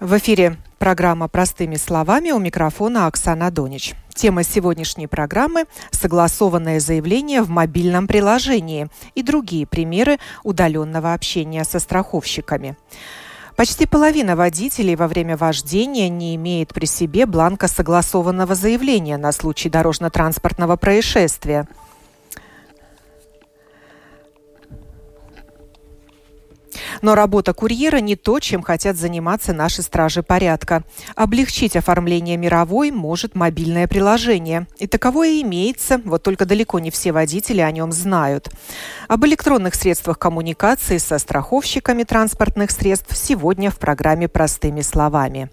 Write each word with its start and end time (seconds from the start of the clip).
В 0.00 0.16
эфире 0.18 0.56
программа 0.78 1.26
«Простыми 1.26 1.74
словами» 1.74 2.30
у 2.30 2.38
микрофона 2.38 3.08
Оксана 3.08 3.50
Донич. 3.50 3.96
Тема 4.14 4.44
сегодняшней 4.44 5.08
программы– 5.08 5.64
согласованное 5.90 6.78
заявление 6.78 7.42
в 7.42 7.50
мобильном 7.50 8.06
приложении 8.06 8.86
и 9.16 9.24
другие 9.24 9.66
примеры 9.66 10.18
удаленного 10.44 11.14
общения 11.14 11.64
со 11.64 11.80
страховщиками. 11.80 12.76
Почти 13.56 13.86
половина 13.86 14.36
водителей 14.36 14.94
во 14.94 15.08
время 15.08 15.36
вождения 15.36 16.08
не 16.08 16.36
имеет 16.36 16.72
при 16.72 16.86
себе 16.86 17.26
бланка 17.26 17.66
согласованного 17.66 18.54
заявления 18.54 19.16
на 19.16 19.32
случай 19.32 19.68
дорожно-транспортного 19.68 20.76
происшествия– 20.76 21.66
Но 27.02 27.14
работа 27.14 27.52
курьера 27.52 27.98
не 27.98 28.16
то, 28.16 28.40
чем 28.40 28.62
хотят 28.62 28.96
заниматься 28.96 29.52
наши 29.52 29.82
стражи 29.82 30.22
порядка. 30.22 30.84
Облегчить 31.14 31.76
оформление 31.76 32.36
мировой 32.36 32.90
может 32.90 33.34
мобильное 33.34 33.86
приложение. 33.86 34.66
И 34.78 34.86
таковое 34.86 35.40
имеется, 35.42 36.00
вот 36.04 36.22
только 36.22 36.44
далеко 36.44 36.78
не 36.78 36.90
все 36.90 37.12
водители 37.12 37.60
о 37.60 37.70
нем 37.70 37.92
знают. 37.92 38.50
Об 39.08 39.24
электронных 39.26 39.74
средствах 39.74 40.18
коммуникации 40.18 40.98
со 40.98 41.18
страховщиками 41.18 42.02
транспортных 42.02 42.70
средств 42.70 43.16
сегодня 43.16 43.70
в 43.70 43.78
программе 43.78 44.28
«Простыми 44.28 44.80
словами». 44.82 45.50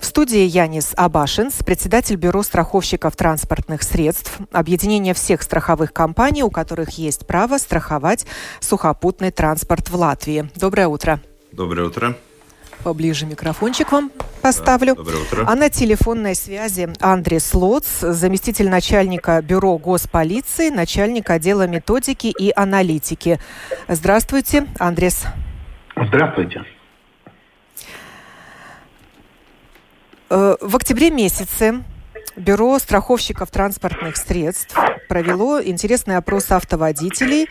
В 0.00 0.06
студии 0.06 0.46
Янис 0.46 0.92
Абашинс, 0.96 1.56
председатель 1.62 2.16
Бюро 2.16 2.42
страховщиков 2.42 3.14
транспортных 3.16 3.82
средств, 3.82 4.38
объединение 4.50 5.12
всех 5.12 5.42
страховых 5.42 5.92
компаний, 5.92 6.42
у 6.42 6.50
которых 6.50 6.90
есть 6.90 7.26
право 7.26 7.58
страховать 7.58 8.26
сухопутный 8.60 9.30
транспорт 9.30 9.90
в 9.90 9.94
Латвии. 9.94 10.48
Доброе 10.56 10.88
утро. 10.88 11.20
Доброе 11.52 11.88
утро. 11.88 12.16
Поближе 12.82 13.26
микрофончик 13.26 13.92
вам 13.92 14.10
поставлю. 14.40 14.94
Да, 14.96 15.02
доброе 15.02 15.22
утро. 15.22 15.44
А 15.46 15.54
на 15.54 15.68
телефонной 15.68 16.34
связи 16.34 16.88
Андрес 17.00 17.52
Лоц, 17.52 17.86
заместитель 18.00 18.70
начальника 18.70 19.42
Бюро 19.42 19.76
госполиции, 19.76 20.70
начальник 20.70 21.28
отдела 21.28 21.66
методики 21.66 22.28
и 22.28 22.50
аналитики. 22.56 23.38
Здравствуйте, 23.86 24.66
Андрес. 24.78 25.24
Здравствуйте. 25.94 26.64
В 30.30 30.76
октябре 30.76 31.10
месяце 31.10 31.82
Бюро 32.36 32.78
страховщиков 32.78 33.50
транспортных 33.50 34.16
средств 34.16 34.76
провело 35.08 35.60
интересный 35.60 36.16
опрос 36.16 36.52
автоводителей, 36.52 37.48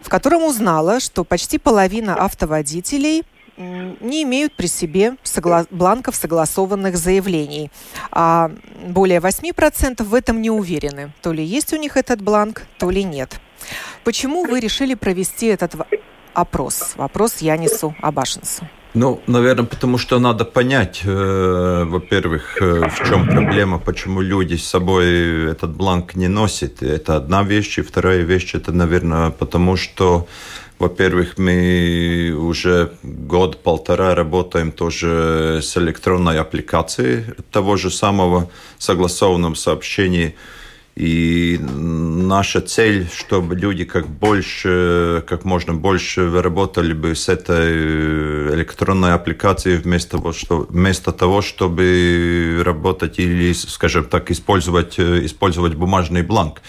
в 0.00 0.08
котором 0.08 0.44
узнала, 0.44 0.98
что 0.98 1.22
почти 1.22 1.58
половина 1.58 2.16
автоводителей 2.16 3.24
не 3.58 4.22
имеют 4.22 4.56
при 4.56 4.66
себе 4.66 5.16
согла- 5.24 5.66
бланков 5.70 6.16
согласованных 6.16 6.96
заявлений. 6.96 7.70
А 8.10 8.50
более 8.86 9.20
8% 9.20 10.02
в 10.02 10.14
этом 10.14 10.40
не 10.40 10.50
уверены. 10.50 11.12
То 11.20 11.32
ли 11.32 11.44
есть 11.44 11.74
у 11.74 11.76
них 11.76 11.98
этот 11.98 12.22
бланк, 12.22 12.62
то 12.78 12.90
ли 12.90 13.04
нет. 13.04 13.38
Почему 14.04 14.46
вы 14.46 14.58
решили 14.58 14.94
провести 14.94 15.46
этот 15.46 15.74
опрос? 16.32 16.94
Вопрос 16.96 17.36
я 17.38 17.58
несу 17.58 17.94
Абашинсу. 18.00 18.66
Ну, 18.94 19.22
наверное, 19.26 19.64
потому 19.64 19.96
что 19.96 20.18
надо 20.18 20.44
понять, 20.44 21.00
э, 21.04 21.84
во-первых, 21.86 22.60
э, 22.60 22.88
в 22.90 23.08
чем 23.08 23.26
проблема, 23.26 23.78
почему 23.78 24.20
люди 24.20 24.56
с 24.56 24.66
собой 24.66 25.50
этот 25.50 25.70
бланк 25.70 26.14
не 26.14 26.28
носят. 26.28 26.82
Это 26.82 27.16
одна 27.16 27.42
вещь. 27.42 27.78
И 27.78 27.82
вторая 27.82 28.20
вещь, 28.20 28.54
это, 28.54 28.70
наверное, 28.72 29.30
потому 29.30 29.76
что 29.76 30.26
во-первых, 30.78 31.38
мы 31.38 32.34
уже 32.36 32.90
год-полтора 33.04 34.16
работаем 34.16 34.72
тоже 34.72 35.60
с 35.62 35.76
электронной 35.76 36.40
аппликацией 36.40 37.24
того 37.52 37.76
же 37.76 37.88
самого 37.88 38.50
согласованного 38.78 39.54
сообщения 39.54 40.34
и 40.94 41.58
наша 41.62 42.60
цель, 42.60 43.08
чтобы 43.10 43.56
люди 43.56 43.84
как 43.84 44.06
больше, 44.08 45.24
как 45.26 45.44
можно 45.44 45.72
больше 45.72 46.42
работали 46.42 46.92
бы 46.92 47.14
с 47.14 47.30
этой 47.30 48.54
электронной 48.54 49.14
аппликацией 49.14 49.78
вместо 49.78 50.18
того, 50.18 50.32
что, 50.34 50.66
вместо 50.68 51.12
того 51.12 51.40
чтобы 51.40 52.60
работать 52.62 53.18
или, 53.18 53.54
скажем 53.54 54.04
так, 54.04 54.30
использовать, 54.30 55.00
использовать 55.00 55.74
бумажный 55.74 56.22
бланк. 56.22 56.60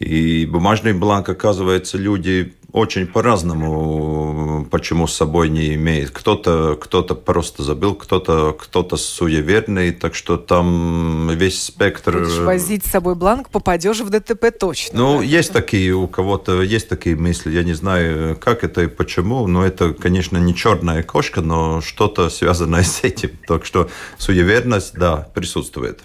И 0.00 0.46
бумажный 0.46 0.92
бланк, 0.92 1.28
оказывается, 1.28 1.96
люди 1.96 2.54
очень 2.74 3.06
по-разному, 3.06 4.66
почему 4.68 5.06
с 5.06 5.14
собой 5.14 5.48
не 5.48 5.74
имеет. 5.74 6.10
Кто-то 6.10 6.74
кто 6.74 7.04
просто 7.04 7.62
забыл, 7.62 7.94
кто-то 7.94 8.52
кто 8.52 8.96
суеверный, 8.96 9.92
так 9.92 10.16
что 10.16 10.36
там 10.36 11.30
весь 11.30 11.62
спектр... 11.62 12.18
Будешь 12.18 12.38
возить 12.38 12.84
с 12.84 12.90
собой 12.90 13.14
бланк, 13.14 13.48
попадешь 13.50 14.00
в 14.00 14.10
ДТП 14.10 14.50
точно. 14.50 14.98
Ну, 14.98 15.22
есть 15.22 15.52
такие, 15.52 15.94
у 15.94 16.08
кого-то 16.08 16.62
есть 16.62 16.88
такие 16.88 17.14
мысли, 17.14 17.52
я 17.52 17.62
не 17.62 17.74
знаю, 17.74 18.36
как 18.36 18.64
это 18.64 18.82
и 18.82 18.86
почему, 18.88 19.46
но 19.46 19.64
это, 19.64 19.94
конечно, 19.94 20.36
не 20.38 20.52
черная 20.52 21.04
кошка, 21.04 21.42
но 21.42 21.80
что-то 21.80 22.28
связанное 22.28 22.82
с 22.82 23.04
этим. 23.04 23.30
Так 23.46 23.66
что 23.66 23.88
суеверность, 24.18 24.94
да, 24.94 25.28
присутствует. 25.32 26.00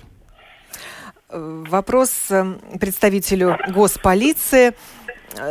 Вопрос 1.32 2.12
эм, 2.30 2.60
представителю 2.80 3.58
госполиции. 3.68 4.74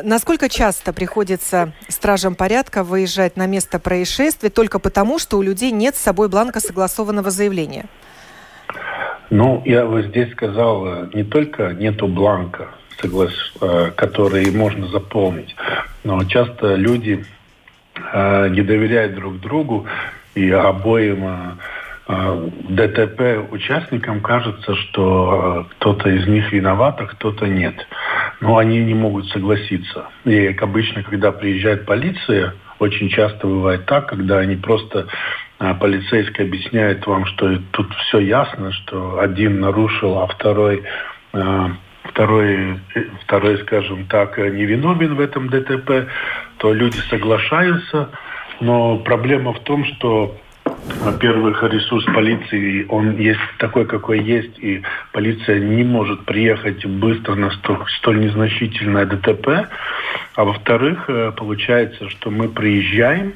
Насколько 0.03 0.49
часто 0.49 0.93
приходится 0.93 1.73
стражам 1.89 2.35
порядка 2.35 2.83
выезжать 2.83 3.37
на 3.37 3.47
место 3.47 3.79
происшествия 3.79 4.51
только 4.51 4.79
потому, 4.79 5.19
что 5.19 5.39
у 5.39 5.43
людей 5.43 5.71
нет 5.71 5.97
с 5.97 6.01
собой 6.01 6.29
бланка 6.29 6.61
согласованного 6.61 7.31
заявления? 7.31 7.87
Ну, 9.31 9.63
я 9.67 9.85
вот 9.85 10.07
здесь 10.07 10.33
сказал, 10.33 10.87
э, 10.87 11.09
не 11.13 11.23
только 11.23 11.73
нету 11.75 12.09
бланка, 12.09 12.69
э, 13.03 13.91
который 13.95 14.51
можно 14.51 14.89
заполнить, 14.89 15.55
но 16.03 16.25
часто 16.25 16.75
люди 16.77 17.25
э, 18.13 18.49
не 18.49 18.63
доверяют 18.63 19.15
друг 19.15 19.39
другу 19.41 19.87
и 20.35 20.51
обоим 20.51 21.59
ДТП 22.09 23.51
участникам 23.51 24.23
кажется, 24.23 24.75
что 24.75 25.67
кто-то 25.73 26.09
из 26.09 26.27
них 26.27 26.51
виноват, 26.53 27.01
а 27.01 27.07
кто-то 27.07 27.47
нет 27.47 27.87
но 28.41 28.59
они 28.59 28.79
не 28.85 28.95
могут 28.95 29.29
согласиться. 29.29 30.07
И 30.25 30.47
обычно, 30.61 31.03
когда 31.03 31.33
приезжает 31.33 31.85
полиция, 31.87 32.55
очень 32.79 33.09
часто 33.09 33.47
бывает 33.47 33.87
так, 33.87 34.09
когда 34.09 34.39
они 34.39 34.57
просто 34.57 35.09
а, 35.59 35.75
полицейский 35.75 36.45
объясняет 36.45 37.07
вам, 37.07 37.27
что 37.27 37.59
тут 37.73 37.93
все 37.95 38.21
ясно, 38.21 38.73
что 38.73 39.19
один 39.19 39.61
нарушил, 39.61 40.19
а 40.19 40.27
второй 40.29 40.85
а, 41.33 41.73
второй, 42.05 42.81
второй, 43.25 43.59
скажем 43.59 44.07
так, 44.07 44.39
невиновен 44.39 45.17
в 45.17 45.21
этом 45.21 45.49
ДТП, 45.49 46.09
то 46.59 46.73
люди 46.73 46.99
соглашаются. 47.11 48.11
Но 48.61 48.99
проблема 48.99 49.53
в 49.53 49.61
том, 49.61 49.85
что 49.85 50.37
во-первых, 51.01 51.63
ресурс 51.63 52.05
полиции, 52.07 52.87
он 52.89 53.17
есть 53.17 53.41
такой, 53.59 53.87
какой 53.87 54.21
есть, 54.21 54.59
и 54.59 54.83
полиция 55.13 55.61
не 55.61 55.85
может 55.85 56.25
приехать 56.25 56.85
быстро 56.87 57.35
на 57.35 57.51
столь, 57.51 57.85
столь 57.99 58.21
незначительное 58.21 59.07
ДТП. 59.07 59.69
А 60.35 60.45
во-вторых, 60.45 61.05
э, 61.09 61.33
получается, 61.37 62.09
что 62.11 62.31
мы 62.31 62.49
приезжаем, 62.49 63.35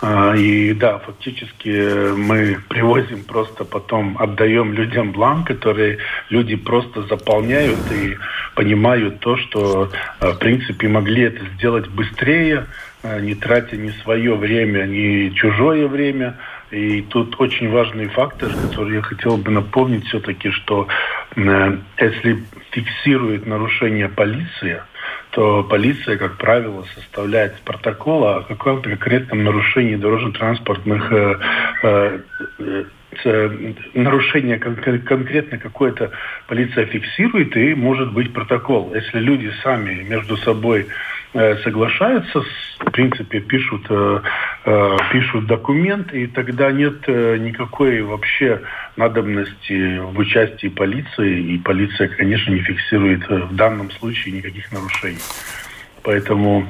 а, 0.00 0.34
и 0.36 0.72
да, 0.74 0.98
фактически 0.98 2.14
мы 2.16 2.58
привозим 2.68 3.24
просто 3.24 3.64
потом, 3.64 4.16
отдаем 4.18 4.72
людям 4.72 5.10
бланк, 5.10 5.48
который 5.48 5.98
люди 6.30 6.54
просто 6.54 7.02
заполняют 7.02 7.80
и 7.90 8.16
понимают 8.54 9.18
то, 9.18 9.36
что 9.36 9.90
э, 10.20 10.30
в 10.30 10.38
принципе 10.38 10.88
могли 10.88 11.22
это 11.22 11.44
сделать 11.56 11.88
быстрее, 11.88 12.58
э, 12.58 12.87
не 13.02 13.34
тратя 13.34 13.76
ни 13.76 13.90
свое 14.02 14.34
время, 14.34 14.84
ни 14.84 15.30
чужое 15.30 15.86
время. 15.86 16.36
И 16.70 17.02
тут 17.02 17.40
очень 17.40 17.70
важный 17.70 18.08
фактор, 18.08 18.50
который 18.50 18.96
я 18.96 19.02
хотел 19.02 19.38
бы 19.38 19.50
напомнить 19.50 20.04
все-таки, 20.06 20.50
что 20.50 20.86
э, 21.34 21.78
если 21.98 22.44
фиксирует 22.72 23.46
нарушение 23.46 24.08
полиция, 24.08 24.84
то 25.30 25.62
полиция, 25.62 26.16
как 26.16 26.36
правило, 26.36 26.84
составляет 26.94 27.60
протокол 27.62 28.24
о 28.24 28.42
каком-то 28.42 28.90
конкретном 28.90 29.44
нарушении 29.44 29.96
дорожно-транспортных 29.96 31.12
э, 31.12 31.38
э, 31.82 32.18
э, 33.24 33.72
нарушение 33.94 34.58
конкретно 34.58 35.58
какое-то 35.58 36.10
полиция 36.46 36.86
фиксирует, 36.86 37.56
и 37.56 37.74
может 37.74 38.12
быть 38.12 38.32
протокол. 38.32 38.92
Если 38.94 39.18
люди 39.18 39.50
сами 39.62 40.02
между 40.02 40.36
собой 40.38 40.86
соглашаются, 41.32 42.42
в 42.78 42.90
принципе, 42.90 43.40
пишут, 43.40 43.82
пишут 45.12 45.46
документ, 45.46 46.12
и 46.12 46.26
тогда 46.26 46.72
нет 46.72 47.06
никакой 47.06 48.02
вообще 48.02 48.62
надобности 48.96 49.98
в 49.98 50.18
участии 50.18 50.68
полиции, 50.68 51.54
и 51.54 51.58
полиция, 51.58 52.08
конечно, 52.08 52.50
не 52.50 52.60
фиксирует 52.60 53.28
в 53.28 53.54
данном 53.54 53.90
случае 53.90 54.36
никаких 54.36 54.72
нарушений. 54.72 55.20
Поэтому 56.02 56.66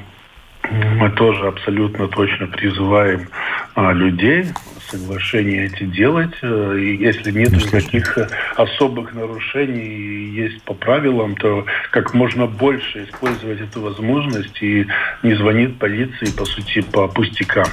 мы 0.70 1.10
тоже 1.10 1.46
абсолютно 1.46 2.08
точно 2.08 2.46
призываем 2.48 3.28
а, 3.74 3.92
людей 3.92 4.46
соглашения 4.90 5.66
эти 5.66 5.84
делать. 5.84 6.34
Э, 6.42 6.76
и 6.78 6.96
если 6.96 7.30
нет 7.30 7.52
никаких 7.52 8.18
э, 8.18 8.28
особых 8.56 9.14
нарушений, 9.14 10.30
есть 10.30 10.62
по 10.62 10.74
правилам, 10.74 11.36
то 11.36 11.66
как 11.90 12.14
можно 12.14 12.46
больше 12.46 13.04
использовать 13.04 13.60
эту 13.60 13.80
возможность 13.82 14.62
и 14.62 14.86
не 15.22 15.34
звонит 15.34 15.78
полиции, 15.78 16.30
по 16.36 16.44
сути, 16.44 16.80
по 16.80 17.08
пустякам. 17.08 17.66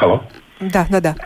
Алло. 0.00 0.24
Да, 0.60 0.86
да, 0.90 1.00
да. 1.00 1.16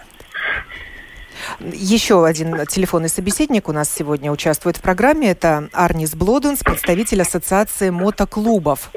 Еще 1.60 2.26
один 2.26 2.66
телефонный 2.66 3.08
собеседник 3.08 3.68
у 3.68 3.72
нас 3.72 3.90
сегодня 3.92 4.32
участвует 4.32 4.76
в 4.76 4.80
программе. 4.80 5.30
Это 5.30 5.68
Арнис 5.72 6.14
Блоденс, 6.14 6.60
представитель 6.60 7.22
Ассоциации 7.22 7.90
мотоклубов. 7.90 8.90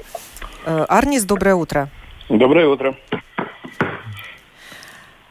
Э, 0.70 0.84
Арнис, 0.90 1.24
доброе 1.24 1.56
утро. 1.56 1.88
Доброе 2.28 2.68
утро. 2.68 2.94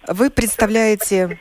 Вы 0.08 0.30
представляете 0.30 1.38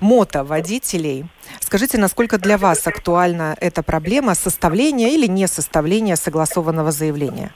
мотоводителей. 0.00 1.26
Скажите, 1.60 1.96
насколько 1.96 2.38
для 2.38 2.58
вас 2.58 2.84
актуальна 2.88 3.56
эта 3.60 3.84
проблема 3.84 4.34
составления 4.34 5.14
или 5.14 5.28
не 5.28 5.46
составления 5.46 6.16
согласованного 6.16 6.90
заявления? 6.90 7.52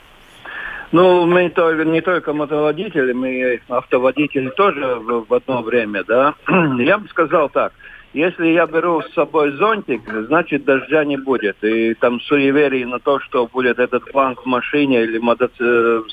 Ну, 0.93 1.25
мы 1.25 1.49
то, 1.49 1.73
не 1.73 1.99
только 1.99 2.31
мотоводители, 2.31 3.11
мы 3.11 3.59
автоводители 3.67 4.49
тоже 4.51 4.95
в, 4.95 5.25
в 5.27 5.33
одно 5.33 5.61
время, 5.61 6.05
да. 6.05 6.35
Я 6.79 6.99
бы 6.99 7.09
сказал 7.09 7.49
так. 7.49 7.73
Если 8.13 8.47
я 8.47 8.65
беру 8.65 9.01
с 9.01 9.13
собой 9.13 9.51
зонтик, 9.53 10.01
значит 10.27 10.65
дождя 10.65 11.05
не 11.05 11.15
будет. 11.15 11.63
И 11.63 11.93
там 11.93 12.19
суеверие 12.19 12.85
на 12.85 12.99
то, 12.99 13.19
что 13.21 13.47
будет 13.47 13.79
этот 13.79 14.11
планк 14.11 14.41
в 14.41 14.45
машине 14.45 15.03
или 15.03 15.17
мотоци... 15.17 16.03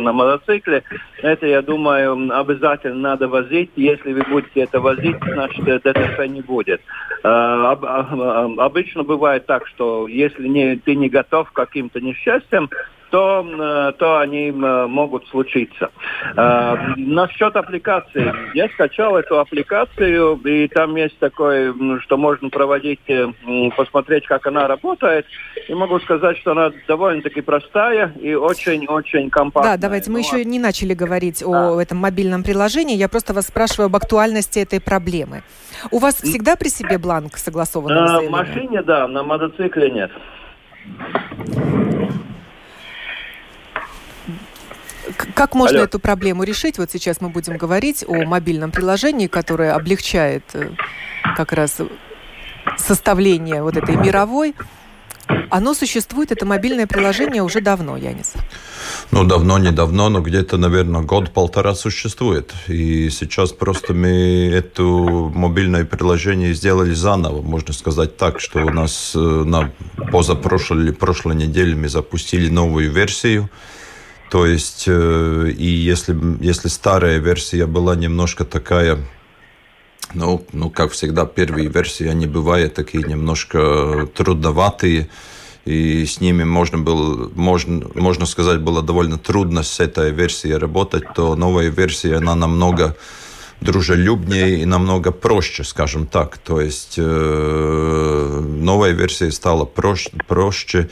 на 0.00 0.12
мотоцикле, 0.12 0.82
это, 1.22 1.46
я 1.46 1.62
думаю, 1.62 2.36
обязательно 2.36 3.10
надо 3.10 3.28
возить. 3.28 3.70
Если 3.76 4.12
вы 4.12 4.22
будете 4.28 4.62
это 4.62 4.80
возить, 4.80 5.16
значит 5.22 5.64
ДТП 5.64 6.26
не 6.26 6.40
будет. 6.40 6.80
А, 7.22 7.72
а, 7.72 8.48
обычно 8.58 9.04
бывает 9.04 9.46
так, 9.46 9.68
что 9.68 10.08
если 10.08 10.48
не, 10.48 10.76
ты 10.76 10.96
не 10.96 11.08
готов 11.08 11.52
к 11.52 11.54
каким-то 11.54 12.00
несчастьям, 12.00 12.68
то, 13.14 13.46
э, 13.46 13.92
то 13.96 14.18
они 14.18 14.48
э, 14.48 14.86
могут 14.88 15.24
случиться. 15.28 15.92
Э, 16.36 16.74
насчет 16.96 17.54
аппликации. 17.54 18.34
Я 18.54 18.68
скачал 18.70 19.16
эту 19.16 19.38
аппликацию, 19.38 20.34
и 20.44 20.66
там 20.66 20.96
есть 20.96 21.16
такое, 21.20 21.72
что 22.00 22.16
можно 22.16 22.48
проводить, 22.48 22.98
посмотреть, 23.76 24.26
как 24.26 24.48
она 24.48 24.66
работает. 24.66 25.26
И 25.68 25.74
могу 25.74 26.00
сказать, 26.00 26.38
что 26.38 26.50
она 26.50 26.72
довольно-таки 26.88 27.40
простая 27.40 28.12
и 28.20 28.34
очень-очень 28.34 29.30
компактная. 29.30 29.76
Да, 29.76 29.82
давайте, 29.82 30.10
мы 30.10 30.18
ну, 30.18 30.26
еще 30.26 30.44
не 30.44 30.58
начали 30.58 30.94
говорить 30.94 31.44
да. 31.46 31.70
о 31.70 31.80
этом 31.80 31.98
мобильном 31.98 32.42
приложении. 32.42 32.96
Я 32.96 33.08
просто 33.08 33.32
вас 33.32 33.46
спрашиваю 33.46 33.86
об 33.86 33.94
актуальности 33.94 34.58
этой 34.58 34.80
проблемы. 34.80 35.44
У 35.92 36.00
вас 36.00 36.16
всегда 36.16 36.56
при 36.56 36.66
себе 36.66 36.98
бланк 36.98 37.36
согласованного 37.36 38.00
На 38.00 38.08
заявления? 38.08 38.30
машине, 38.32 38.82
да, 38.82 39.06
на 39.06 39.22
мотоцикле 39.22 39.92
нет. 39.92 40.10
Как 45.34 45.54
можно 45.54 45.78
Алло. 45.78 45.86
эту 45.86 45.98
проблему 45.98 46.44
решить? 46.44 46.78
Вот 46.78 46.90
сейчас 46.90 47.20
мы 47.20 47.28
будем 47.28 47.56
говорить 47.56 48.04
о 48.06 48.24
мобильном 48.24 48.70
приложении, 48.70 49.26
которое 49.26 49.72
облегчает 49.72 50.44
э, 50.54 50.70
как 51.36 51.52
раз 51.52 51.78
составление 52.76 53.62
вот 53.62 53.76
этой 53.76 53.96
мировой. 53.96 54.54
Оно 55.50 55.72
существует, 55.72 56.32
это 56.32 56.44
мобильное 56.44 56.86
приложение 56.86 57.42
уже 57.42 57.60
давно, 57.62 57.96
Янис. 57.96 58.34
Ну, 59.10 59.24
давно, 59.24 59.58
недавно, 59.58 60.08
но 60.10 60.20
где-то, 60.20 60.58
наверное, 60.58 61.00
год-полтора 61.00 61.74
существует. 61.74 62.52
И 62.68 63.08
сейчас 63.08 63.52
просто 63.52 63.94
мы 63.94 64.50
это 64.52 64.82
мобильное 64.82 65.84
приложение 65.84 66.52
сделали 66.52 66.92
заново, 66.92 67.40
можно 67.40 67.72
сказать 67.72 68.16
так, 68.16 68.40
что 68.40 68.60
у 68.66 68.70
нас 68.70 69.12
э, 69.14 69.18
на 69.18 69.72
позапрошлой 70.12 70.84
или 70.84 70.92
прошлой 70.92 71.36
неделе 71.36 71.74
мы 71.74 71.88
запустили 71.88 72.50
новую 72.50 72.90
версию, 72.90 73.48
то 74.34 74.46
есть, 74.46 74.86
э, 74.88 75.52
и 75.56 75.64
если, 75.64 76.16
если 76.40 76.66
старая 76.66 77.18
версия 77.18 77.66
была 77.66 77.94
немножко 77.94 78.44
такая, 78.44 78.98
ну, 80.12 80.44
ну, 80.52 80.70
как 80.70 80.90
всегда, 80.90 81.24
первые 81.24 81.68
версии, 81.68 82.08
они 82.08 82.26
бывают 82.26 82.74
такие 82.74 83.04
немножко 83.04 84.08
трудноватые, 84.12 85.08
и 85.64 86.04
с 86.04 86.20
ними 86.20 86.42
можно 86.42 86.78
было, 86.78 87.30
можно, 87.36 87.86
можно 87.94 88.26
сказать, 88.26 88.60
было 88.60 88.82
довольно 88.82 89.18
трудно 89.18 89.62
с 89.62 89.78
этой 89.78 90.10
версией 90.10 90.56
работать, 90.56 91.04
то 91.14 91.36
новая 91.36 91.68
версия, 91.68 92.16
она 92.16 92.34
намного 92.34 92.96
дружелюбнее 93.60 94.62
и 94.62 94.64
намного 94.64 95.12
проще, 95.12 95.62
скажем 95.62 96.08
так. 96.08 96.38
То 96.38 96.60
есть 96.60 96.94
э, 96.96 98.40
новая 98.44 98.90
версия 98.90 99.30
стала 99.30 99.64
проще, 99.64 100.10
проще 100.26 100.90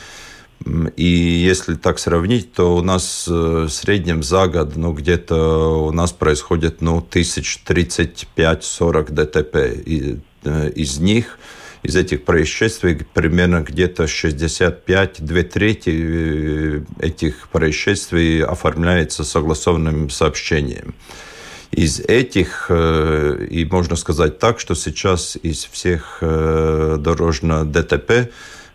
и 0.96 1.04
если 1.04 1.74
так 1.74 1.98
сравнить, 1.98 2.52
то 2.52 2.76
у 2.76 2.82
нас 2.82 3.26
э, 3.28 3.32
в 3.32 3.68
среднем 3.68 4.22
за 4.22 4.46
год, 4.46 4.76
ну, 4.76 4.92
где-то 4.92 5.86
у 5.86 5.90
нас 5.92 6.12
происходит, 6.12 6.82
ну, 6.82 7.00
1035-40 7.00 9.12
ДТП. 9.12 9.56
И, 9.86 10.20
э, 10.44 10.70
из 10.70 10.98
них, 10.98 11.38
из 11.82 11.96
этих 11.96 12.24
происшествий, 12.24 13.00
примерно 13.12 13.62
где-то 13.62 14.06
65, 14.06 15.24
две 15.24 15.42
трети 15.42 15.90
э, 15.90 16.82
этих 17.00 17.48
происшествий 17.48 18.44
оформляется 18.44 19.24
согласованным 19.24 20.10
сообщением. 20.10 20.94
Из 21.70 22.00
этих, 22.00 22.70
и 22.70 23.66
можно 23.70 23.96
сказать 23.96 24.38
так, 24.38 24.60
что 24.60 24.74
сейчас 24.74 25.38
из 25.42 25.64
всех 25.64 26.18
дорожно 26.20 27.64
ДТП 27.64 28.30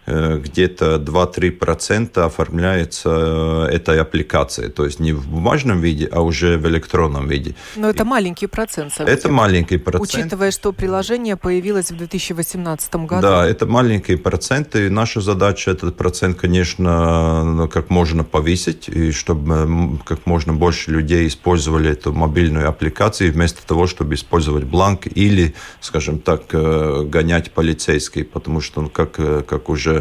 где-то 0.07 0.95
2-3% 0.95 2.19
оформляется 2.21 3.68
э, 3.69 3.75
этой 3.75 4.00
аппликацией. 4.00 4.69
То 4.69 4.86
есть 4.86 5.01
не 5.01 5.12
в 5.12 5.27
бумажном 5.27 5.81
виде, 5.81 6.07
а 6.09 6.21
уже 6.21 6.57
в 6.57 6.65
электронном 6.68 7.27
виде. 7.27 7.56
Но 7.75 7.89
это 7.89 8.06
маленький 8.06 8.48
процент. 8.48 8.94
Совсем. 8.94 9.13
Это 9.13 9.30
маленький 9.30 9.77
процент. 9.77 10.09
Учитывая, 10.09 10.51
что 10.51 10.71
приложение 10.71 11.36
появилось 11.36 11.92
в 11.92 11.98
2018 11.98 12.95
году. 12.95 13.21
Да, 13.21 13.45
это 13.45 13.65
маленькие 13.65 14.18
проценты. 14.18 14.87
И 14.87 14.90
наша 14.90 15.19
задача 15.19 15.71
этот 15.71 15.97
процент, 15.97 16.37
конечно, 16.37 17.44
ну, 17.44 17.68
как 17.68 17.90
можно 17.90 18.23
повысить, 18.23 18.87
и 18.87 19.11
чтобы 19.11 19.99
как 20.06 20.26
можно 20.26 20.54
больше 20.54 20.92
людей 20.92 21.28
использовали 21.28 21.92
эту 21.92 22.14
мобильную 22.14 22.69
аппликацию, 22.69 23.33
вместо 23.33 23.66
того, 23.68 23.87
чтобы 23.87 24.16
использовать 24.16 24.64
бланк 24.64 25.02
или, 25.06 25.54
скажем 25.81 26.19
так, 26.19 26.44
э, 26.54 27.04
гонять 27.04 27.52
полицейский, 27.52 28.23
потому 28.23 28.61
что, 28.61 28.87
как, 28.87 29.11
как 29.45 29.68
уже 29.68 29.96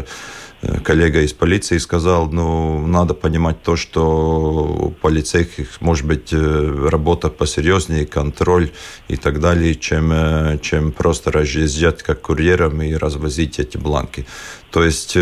Э, 0.61 0.79
коллега 0.79 1.21
из 1.21 1.33
полиции 1.33 1.77
сказал, 1.77 2.31
ну, 2.31 2.85
надо 2.87 3.13
понимать 3.13 3.61
то, 3.61 3.75
что 3.75 4.87
у 4.87 4.91
полицейских 4.91 5.79
может 5.81 6.05
быть 6.05 6.33
э, 6.33 6.87
работа 6.89 7.29
посерьезнее, 7.29 8.05
контроль 8.07 8.71
и 9.07 9.17
так 9.17 9.39
далее, 9.39 9.75
чем, 9.75 10.11
э, 10.11 10.57
чем 10.61 10.91
просто 10.91 11.31
разъезжать 11.31 12.01
как 12.01 12.21
курьером 12.21 12.81
и 12.81 12.93
развозить 12.95 13.59
эти 13.59 13.77
бланки. 13.77 14.25
То 14.71 14.83
есть 14.83 15.17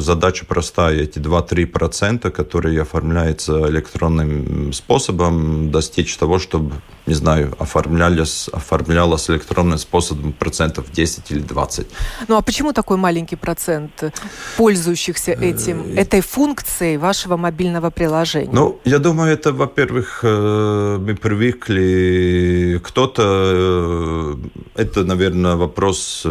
задача 0.00 0.46
простая. 0.46 1.02
Эти 1.02 1.18
2-3%, 1.18 2.30
которые 2.30 2.82
оформляются 2.82 3.68
электронным 3.68 4.72
способом, 4.72 5.70
достичь 5.70 6.16
того, 6.16 6.38
чтобы 6.38 6.72
не 7.06 7.14
знаю, 7.14 7.54
оформлялось, 7.58 8.48
оформлялось 8.52 9.30
электронным 9.30 9.78
способом 9.78 10.32
процентов 10.32 10.84
10 10.92 11.30
или 11.30 11.38
20. 11.40 11.86
Ну 12.28 12.36
а 12.36 12.42
почему 12.42 12.72
такой 12.72 12.96
маленький 12.96 13.36
процент 13.36 14.12
пользующихся 14.56 15.32
этим, 15.32 15.82
э, 15.82 16.00
этой 16.00 16.20
функцией 16.20 16.96
вашего 16.96 17.36
мобильного 17.36 17.90
приложения? 17.90 18.50
Ну, 18.52 18.80
я 18.84 18.98
думаю, 18.98 19.32
это, 19.32 19.52
во-первых, 19.52 20.20
э, 20.22 20.98
мы 20.98 21.14
привыкли, 21.14 22.80
кто-то, 22.82 24.36
э, 24.76 24.82
это, 24.82 25.04
наверное, 25.04 25.56
вопрос 25.56 26.26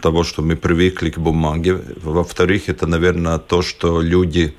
того, 0.00 0.24
что 0.24 0.42
мы 0.42 0.56
привыкли 0.56 1.10
к 1.10 1.18
бумаге. 1.18 1.78
Во-вторых, 2.02 2.68
это, 2.68 2.86
наверное, 2.86 3.38
то, 3.38 3.62
что 3.62 4.00
люди 4.00 4.54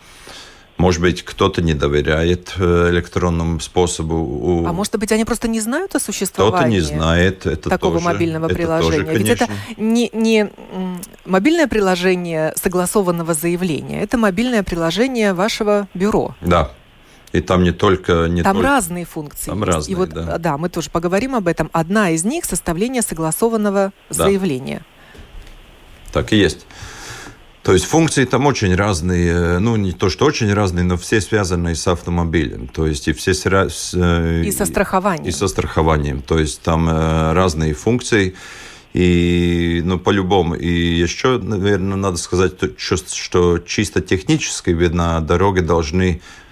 Может 0.78 1.02
быть, 1.02 1.24
кто-то 1.24 1.62
не 1.62 1.76
доверяет 1.76 2.54
э, 2.58 2.90
электронному 2.90 3.60
способу. 3.60 4.66
А 4.68 4.74
может 4.74 4.98
быть, 4.98 5.12
они 5.12 5.24
просто 5.24 5.48
не 5.48 5.62
знают 5.62 5.96
о 5.96 6.00
существовании 6.00 6.58
Кто-то 6.58 6.70
не 6.70 6.80
знает. 6.82 7.46
Это 7.46 7.70
такого 7.70 7.96
тоже, 7.96 8.06
мобильного 8.06 8.46
это 8.48 8.56
приложения. 8.56 9.06
Тоже, 9.06 9.18
Ведь 9.18 9.30
это 9.30 9.48
не, 9.78 10.10
не 10.14 10.50
мобильное 11.26 11.68
приложение 11.68 12.54
согласованного 12.56 13.34
заявления, 13.34 14.02
это 14.02 14.18
мобильное 14.18 14.64
приложение 14.64 15.34
вашего 15.34 15.88
бюро. 15.94 16.36
Да, 16.42 16.72
и 17.34 17.42
там 17.42 17.64
не 17.64 17.72
только... 17.72 18.28
Не 18.28 18.44
там 18.44 18.58
только... 18.58 18.70
разные 18.70 19.06
функции 19.06 19.50
Там 19.50 19.60
есть. 19.60 19.68
разные, 19.68 19.92
и 19.92 19.96
вот, 19.96 20.10
да. 20.10 20.38
да, 20.38 20.58
мы 20.58 20.70
тоже 20.70 20.92
поговорим 20.92 21.36
об 21.36 21.48
этом. 21.48 21.70
Одна 21.74 22.12
из 22.12 22.24
них– 22.24 22.46
составление 22.50 23.02
согласованного 23.02 23.92
Да. 24.10 24.26
заявления. 24.26 24.86
Так 26.12 26.32
и 26.32 26.38
есть. 26.38 26.68
То 27.64 27.72
есть 27.72 27.86
функции 27.86 28.26
там 28.26 28.46
очень 28.46 28.76
разные, 28.76 29.60
ну 29.60 29.78
не 29.78 29.94
то, 29.94 30.10
что 30.10 30.26
очень 30.26 30.54
разные, 30.54 30.84
но 30.84 30.98
все 30.98 31.22
связаны 31.22 31.76
с 31.76 31.88
автомобилем. 31.88 32.68
То 32.68 32.86
есть 32.86 33.08
и 33.08 33.14
все 33.14 33.32
сра- 33.32 33.70
с, 33.70 33.94
э, 33.94 34.44
И 34.44 34.52
со 34.52 34.66
страхованием. 34.66 35.26
И 35.26 35.32
со 35.32 35.48
страхованием. 35.48 36.22
То 36.22 36.40
есть 36.40 36.62
там 36.62 36.90
э, 36.90 37.32
разные 37.32 37.74
функции. 37.74 38.36
И, 38.94 39.82
ну, 39.84 39.98
по-любому. 39.98 40.54
И 40.54 40.68
еще, 40.68 41.40
наверное, 41.40 41.98
надо 41.98 42.18
сказать, 42.18 42.60
то, 42.60 42.70
что, 42.78 42.98
что 43.12 43.58
чисто 43.58 44.02
технически, 44.02 44.70
видно, 44.70 45.20
дороги 45.20 45.62
должны 45.62 46.22
э, 46.22 46.43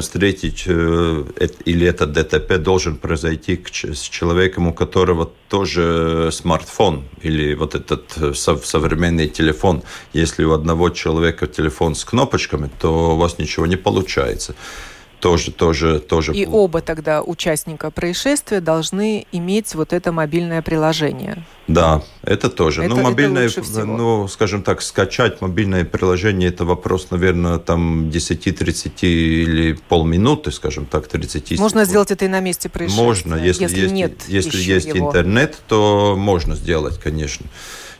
встретить, 0.00 0.64
э, 0.66 1.24
или 1.64 1.86
этот 1.86 2.12
ДТП 2.12 2.58
должен 2.58 2.96
произойти 2.96 3.60
с 3.72 4.00
человеком, 4.00 4.68
у 4.68 4.72
которого 4.72 5.30
тоже 5.48 6.30
смартфон, 6.32 7.04
или 7.22 7.54
вот 7.54 7.74
этот 7.74 8.16
э, 8.16 8.34
сов- 8.34 8.66
современный 8.66 9.28
телефон. 9.28 9.82
Если 10.12 10.44
у 10.44 10.52
одного 10.52 10.90
человека 10.90 11.46
телефон 11.46 11.94
с 11.94 12.04
кнопочками, 12.04 12.70
то 12.80 13.14
у 13.14 13.16
вас 13.16 13.38
ничего 13.38 13.66
не 13.66 13.76
получается. 13.76 14.54
Тоже, 15.20 15.52
тоже, 15.52 16.00
тоже. 16.00 16.34
И 16.34 16.46
оба 16.46 16.82
тогда 16.82 17.22
участника 17.22 17.90
происшествия 17.90 18.60
должны 18.60 19.26
иметь 19.32 19.74
вот 19.74 19.92
это 19.92 20.12
мобильное 20.12 20.60
приложение. 20.60 21.44
Да, 21.66 22.02
это 22.22 22.50
тоже. 22.50 22.82
Это- 22.82 22.90
ну, 22.90 22.96
это 22.96 23.04
мобильное, 23.04 23.48
всего. 23.48 23.84
ну, 23.84 24.28
скажем 24.28 24.62
так, 24.62 24.82
скачать 24.82 25.40
мобильное 25.40 25.84
приложение, 25.84 26.50
это 26.50 26.64
вопрос, 26.64 27.08
наверное, 27.10 27.58
там 27.58 28.10
10-30 28.10 29.06
или 29.06 29.78
полминуты, 29.88 30.50
скажем 30.52 30.84
так, 30.86 31.06
30 31.08 31.58
Можно 31.58 31.80
секунд. 31.80 31.88
сделать 31.88 32.10
это 32.10 32.24
и 32.26 32.28
на 32.28 32.40
месте 32.40 32.68
происшествия. 32.68 33.04
Можно, 33.04 33.34
если, 33.36 33.62
если 33.64 33.80
есть, 33.80 33.94
нет 33.94 34.12
если 34.28 34.60
есть 34.60 34.88
его. 34.88 35.08
интернет, 35.08 35.56
то 35.68 36.14
можно 36.18 36.54
сделать, 36.54 36.98
конечно, 37.00 37.46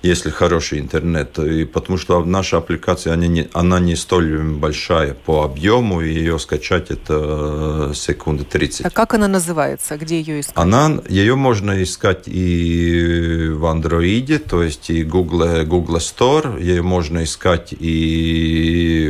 если 0.03 0.29
хороший 0.29 0.81
интернет. 0.81 1.39
И 1.39 1.65
потому 1.65 1.97
что 1.97 2.23
наша 2.25 2.59
аппликация, 2.59 3.15
она 3.15 3.27
не, 3.27 3.49
она 3.55 3.81
не 3.81 3.97
столь 3.97 4.43
большая 4.43 5.15
по 5.15 5.45
объему, 5.45 6.03
и 6.03 6.13
ее 6.13 6.39
скачать 6.39 6.91
это 6.91 7.91
э, 7.91 7.93
секунды 7.95 8.45
30. 8.45 8.85
А 8.85 8.91
как 8.91 9.15
она 9.15 9.29
называется? 9.29 9.97
Где 9.97 10.21
ее 10.21 10.41
искать? 10.41 10.57
Она, 10.59 11.01
ее 11.09 11.37
можно 11.37 11.83
искать 11.83 12.25
и 12.27 13.49
в 13.55 13.67
андроиде, 13.67 14.39
то 14.39 14.63
есть 14.63 14.91
и 14.91 15.05
Google, 15.05 15.65
Google 15.65 15.97
Store, 15.97 16.61
ее 16.61 16.83
можно 16.83 17.23
искать 17.23 17.73
и 17.73 19.09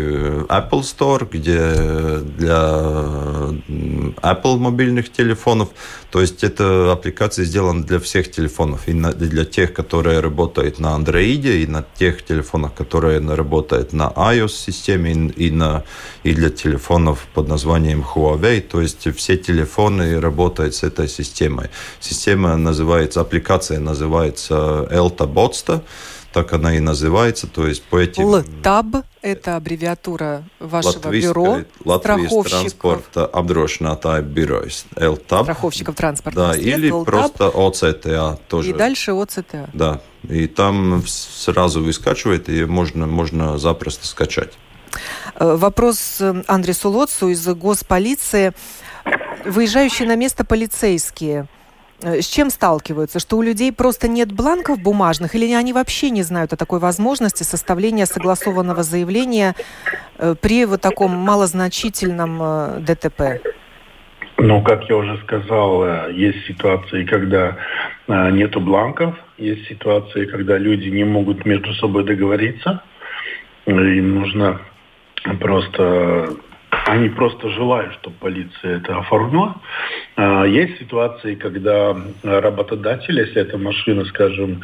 Apple 0.48 0.82
Store, 0.82 1.28
где 1.30 2.20
для 2.38 2.58
Apple 4.22 4.58
мобильных 4.58 5.10
телефонов. 5.12 5.68
То 6.10 6.20
есть 6.20 6.44
эта 6.44 6.92
аппликация 6.92 7.44
сделана 7.44 7.82
для 7.82 7.98
всех 7.98 8.30
телефонов, 8.30 8.88
и 8.88 8.92
для 8.92 9.44
тех, 9.44 9.72
которые 9.72 10.20
работают 10.20 10.78
на 10.78 10.94
андроиде, 10.94 11.62
и 11.62 11.66
на 11.66 11.84
тех 11.98 12.24
телефонах, 12.24 12.74
которые 12.74 13.18
работают 13.18 13.92
на 13.92 14.12
iOS-системе, 14.14 15.32
и 15.36 15.50
на, 15.50 15.82
и 16.22 16.34
для 16.34 16.50
телефонов 16.50 17.26
под 17.34 17.48
названием 17.48 18.02
Huawei. 18.02 18.60
То 18.60 18.80
есть 18.80 19.08
все 19.16 19.36
телефоны 19.36 20.20
работают 20.20 20.74
с 20.74 20.84
этой 20.84 21.08
системой. 21.08 21.68
Система 22.00 22.56
называется, 22.56 23.20
аппликация 23.20 23.80
называется 23.80 24.33
Elta 24.50 25.26
Botsta, 25.26 25.82
так 26.32 26.52
она 26.52 26.74
и 26.74 26.80
называется. 26.80 27.46
То 27.46 27.66
есть 27.66 27.82
по 27.84 27.96
этим... 27.98 28.24
ЛТАБ– 28.24 29.04
это 29.22 29.56
аббревиатура 29.56 30.42
вашего 30.58 31.10
бюро 31.10 31.60
Латвijas 31.84 32.26
страховщиков, 32.26 32.50
транспорта 32.50 33.30
apdrošinātāju 33.32 34.22
birojas. 34.22 34.84
LTAB. 34.96 35.42
страховщиков 35.44 35.94
транспортных 35.94 36.46
Да, 36.48 36.56
или 36.56 36.90
ЛТАБ, 36.90 37.06
просто 37.06 37.48
ОЦТА 37.48 38.38
тоже. 38.48 38.70
и 38.70 38.72
дальше 38.72 39.12
ОЦТА. 39.12 39.70
Да, 39.72 40.00
и 40.28 40.48
там 40.48 41.04
сразу 41.06 41.82
выскачивает, 41.82 42.48
и 42.48 42.64
можно, 42.64 43.06
можно 43.06 43.56
запросто 43.58 44.06
скачать. 44.06 44.54
Э, 45.36 45.56
Вопрос 45.56 46.16
э, 46.20 46.42
Андресу 46.46 46.90
Лоцу 46.90 47.28
из 47.28 47.46
госполиции. 47.46 48.52
Выезжающие 49.44 50.08
на 50.08 50.16
место 50.16 50.44
полицейские 50.44 51.42
э, 51.42 51.63
с 52.04 52.26
чем 52.26 52.50
сталкиваются? 52.50 53.18
Что 53.18 53.36
у 53.36 53.42
людей 53.42 53.72
просто 53.72 54.08
нет 54.08 54.32
бланков 54.32 54.80
бумажных, 54.80 55.34
или 55.34 55.52
они 55.52 55.72
вообще 55.72 56.10
не 56.10 56.22
знают 56.22 56.52
о 56.52 56.56
такой 56.56 56.78
возможности 56.78 57.42
составления 57.42 58.06
согласованного 58.06 58.82
заявления 58.82 59.54
э, 60.18 60.34
при 60.40 60.64
вот 60.64 60.80
таком 60.80 61.12
малозначительном 61.12 62.38
э, 62.42 62.80
ДТП? 62.80 63.42
Ну, 64.36 64.62
как 64.62 64.84
я 64.88 64.96
уже 64.96 65.18
сказал, 65.24 65.84
э, 65.84 66.12
есть 66.12 66.46
ситуации, 66.46 67.04
когда 67.04 67.56
э, 68.08 68.30
нету 68.30 68.60
бланков, 68.60 69.14
есть 69.38 69.66
ситуации, 69.68 70.26
когда 70.26 70.58
люди 70.58 70.88
не 70.88 71.04
могут 71.04 71.44
между 71.44 71.72
собой 71.74 72.04
договориться, 72.04 72.82
Э, 73.66 73.70
им 73.72 74.14
нужно 74.14 74.60
просто 75.40 76.34
они 76.86 77.08
просто 77.08 77.48
желают, 77.50 77.94
чтобы 77.94 78.16
полиция 78.20 78.78
это 78.78 78.98
оформила. 78.98 79.60
А, 80.16 80.44
Есть 80.44 80.78
ситуации, 80.78 81.34
когда 81.34 81.96
работодатель, 82.22 83.18
если 83.18 83.42
эта 83.42 83.58
машина, 83.58 84.04
скажем, 84.06 84.62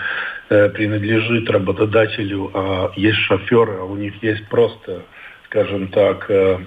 э, 0.48 0.68
принадлежит 0.70 1.50
работодателю, 1.50 2.50
а 2.54 2.92
есть 2.96 3.18
шоферы, 3.18 3.78
а 3.80 3.84
у 3.84 3.96
них 3.96 4.22
есть 4.22 4.46
просто, 4.48 5.02
скажем 5.46 5.88
так, 5.88 6.30
э, 6.30 6.58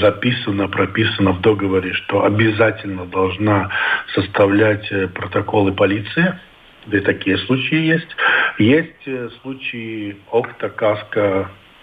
записано, 0.00 0.68
прописано 0.68 1.32
в 1.32 1.40
договоре, 1.40 1.94
что 1.94 2.24
обязательно 2.24 3.06
должна 3.06 3.70
составлять 4.14 4.90
э, 4.92 5.08
протоколы 5.08 5.72
полиция. 5.72 6.40
Да 6.86 6.98
и 6.98 7.00
такие 7.00 7.38
случаи 7.38 7.78
есть. 7.78 8.16
Есть 8.58 9.08
случаи 9.42 10.16
окта, 10.30 10.68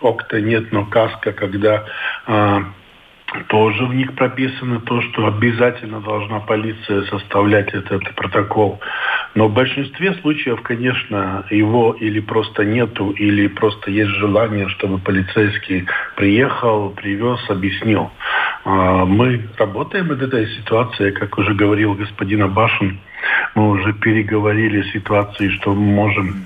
окта 0.03 0.41
нет, 0.41 0.71
но 0.71 0.85
каска, 0.85 1.31
когда 1.31 1.85
а, 2.27 2.63
тоже 3.47 3.85
в 3.85 3.93
них 3.95 4.13
прописано 4.15 4.79
то, 4.81 5.01
что 5.01 5.27
обязательно 5.27 6.01
должна 6.01 6.39
полиция 6.39 7.03
составлять 7.03 7.73
этот 7.73 8.13
протокол. 8.15 8.79
Но 9.35 9.47
в 9.47 9.53
большинстве 9.53 10.13
случаев, 10.21 10.61
конечно, 10.61 11.45
его 11.49 11.93
или 11.93 12.19
просто 12.19 12.63
нету, 12.63 13.11
или 13.11 13.47
просто 13.47 13.89
есть 13.89 14.11
желание, 14.11 14.67
чтобы 14.69 14.99
полицейский 14.99 15.87
приехал, 16.15 16.91
привез, 16.91 17.39
объяснил. 17.49 18.11
А, 18.65 19.05
Мы 19.05 19.47
работаем 19.57 20.07
над 20.07 20.21
этой 20.21 20.47
ситуацией, 20.57 21.11
как 21.11 21.37
уже 21.37 21.53
говорил 21.53 21.95
господин 21.95 22.43
Абашин, 22.43 22.99
мы 23.55 23.69
уже 23.69 23.93
переговорили 23.93 24.83
ситуации, 24.91 25.49
что 25.49 25.73
мы 25.73 25.93
можем 25.93 26.45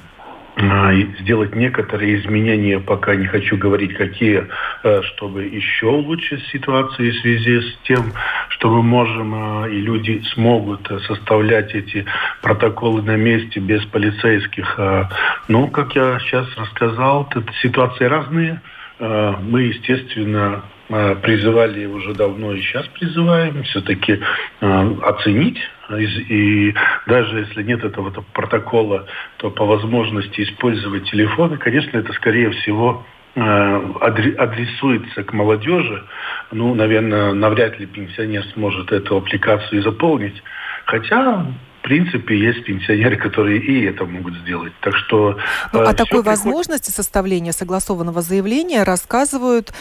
сделать 1.22 1.56
некоторые 1.56 2.20
изменения, 2.20 2.80
пока 2.80 3.16
не 3.16 3.28
хочу 3.28 3.58
говорить 3.58 3.94
какие, 3.94 4.48
э, 4.84 5.02
чтобы 5.04 5.44
еще 5.44 5.88
улучшить 5.88 6.44
ситуацию 6.48 7.12
в 7.12 7.18
связи 7.18 7.62
с 7.62 7.78
тем, 7.84 8.12
что 8.50 8.70
мы 8.70 8.82
можем 8.82 9.34
а, 9.36 9.68
и 9.68 9.80
люди 9.80 10.24
смогут 10.34 10.90
э, 10.90 11.00
составлять 11.02 11.76
эти 11.76 12.06
протоколы 12.42 13.04
на 13.04 13.16
месте 13.16 13.60
без 13.60 13.86
полицейских. 13.86 14.80
А, 14.80 15.10
Ну, 15.48 15.68
как 15.68 15.96
я 15.96 16.20
сейчас 16.20 16.48
рассказал, 16.58 17.30
ситуации 17.62 18.06
разные. 18.06 18.62
А, 19.00 19.40
Мы, 19.40 19.64
естественно, 19.64 20.64
а, 20.64 20.77
призывали 20.88 21.86
уже 21.86 22.14
давно 22.14 22.54
и 22.54 22.62
сейчас 22.62 22.88
призываем 22.88 23.64
все-таки 23.64 24.20
а, 24.62 24.98
оценить 25.04 25.60
и 25.96 26.74
даже 27.06 27.40
если 27.40 27.64
нет 27.64 27.84
этого 27.84 28.12
то- 28.12 28.24
протокола, 28.34 29.06
то 29.38 29.50
по 29.50 29.66
возможности 29.66 30.42
использовать 30.42 31.10
телефоны, 31.10 31.58
конечно, 31.58 31.98
это 31.98 32.12
скорее 32.14 32.50
всего 32.52 33.06
э, 33.36 33.40
адре- 33.40 34.36
адресуется 34.36 35.24
к 35.24 35.34
молодежи. 35.34 36.04
Ну, 36.52 36.76
наверное, 36.76 37.34
навряд 37.34 37.80
ли 37.80 37.86
пенсионер 37.86 38.44
сможет 38.54 38.92
эту 38.92 39.18
аппликацию 39.18 39.82
заполнить. 39.82 40.42
Хотя, 40.86 41.46
принципе, 41.88 42.38
есть 42.38 42.66
пенсионеры, 42.66 43.16
которые 43.16 43.60
и 43.60 43.86
это 43.86 44.06
могут 44.06 44.36
сделать. 44.44 44.74
Так 44.82 44.96
что... 44.96 45.38
Ну, 45.74 45.80
э, 45.80 45.84
о 45.84 45.86
всё 45.86 45.94
такой 45.94 46.22
приходит- 46.22 46.26
возможности 46.26 46.92
составления 46.92 47.54
согласованного 47.54 48.22
заявления 48.22 48.84
рассказывают 48.84 49.74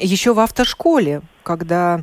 еще 0.00 0.32
в 0.32 0.40
автошколе, 0.40 1.20
когда 1.42 2.00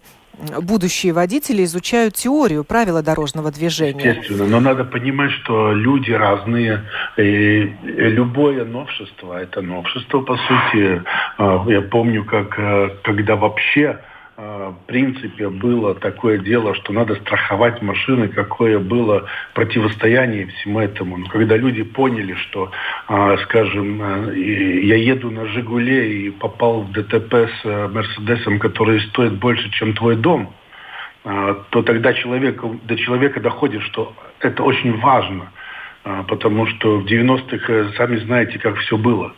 будущие 0.62 1.14
водители 1.14 1.64
изучают 1.64 2.14
теорию 2.14 2.64
правила 2.64 3.02
дорожного 3.02 3.52
движения. 3.52 4.10
Естественно, 4.10 4.46
но 4.46 4.60
надо 4.60 4.84
понимать, 4.86 5.32
что 5.32 5.74
люди 5.74 6.12
разные. 6.12 6.84
И 7.18 7.74
любое 7.84 8.66
новшество– 8.66 9.42
это 9.42 9.62
новшество, 9.62 10.22
по 10.22 10.38
сути. 10.38 11.04
А, 11.38 11.66
я 11.68 11.82
помню, 11.82 12.24
как 12.24 12.58
э, 12.58 12.90
когда 13.04 13.36
вообще 13.36 14.00
принципе 14.88 15.50
было 15.50 15.96
такое 15.96 16.38
дело, 16.38 16.76
что 16.76 16.94
надо 16.94 17.16
страховать 17.16 17.82
машины, 17.82 18.28
какое 18.28 18.80
было 18.80 19.26
противостояние 19.54 20.48
всему 20.48 20.80
этому. 20.80 21.18
Но 21.18 21.28
когда 21.28 21.58
люди 21.58 21.84
поняли, 21.84 22.34
что, 22.36 22.72
а, 23.08 23.38
скажем, 23.38 24.02
э, 24.02 24.40
я 24.84 24.96
еду 24.96 25.32
на 25.32 25.46
«Жигуле» 25.48 26.28
и 26.28 26.30
попал 26.30 26.82
в 26.82 26.92
ДТП 26.92 27.34
с 27.34 27.66
э, 27.66 27.88
«Мерседесом», 27.88 28.60
который 28.60 29.00
стоит 29.02 29.34
больше, 29.34 29.70
чем 29.72 29.94
твой 29.94 30.16
дом, 30.16 30.54
а, 31.24 31.54
то 31.70 31.84
тогда 31.84 32.14
человек, 32.14 32.62
до 32.84 32.96
человека 32.96 33.40
доходит, 33.40 33.82
что 33.84 34.14
это 34.40 34.64
очень 34.64 34.98
важно, 35.00 35.52
а, 36.04 36.24
потому 36.24 36.66
что 36.68 37.00
в 37.00 37.06
90-х, 37.06 37.72
э, 37.72 37.92
сами 37.98 38.18
знаете, 38.18 38.58
как 38.60 38.78
все 38.78 38.98
было. 38.98 39.34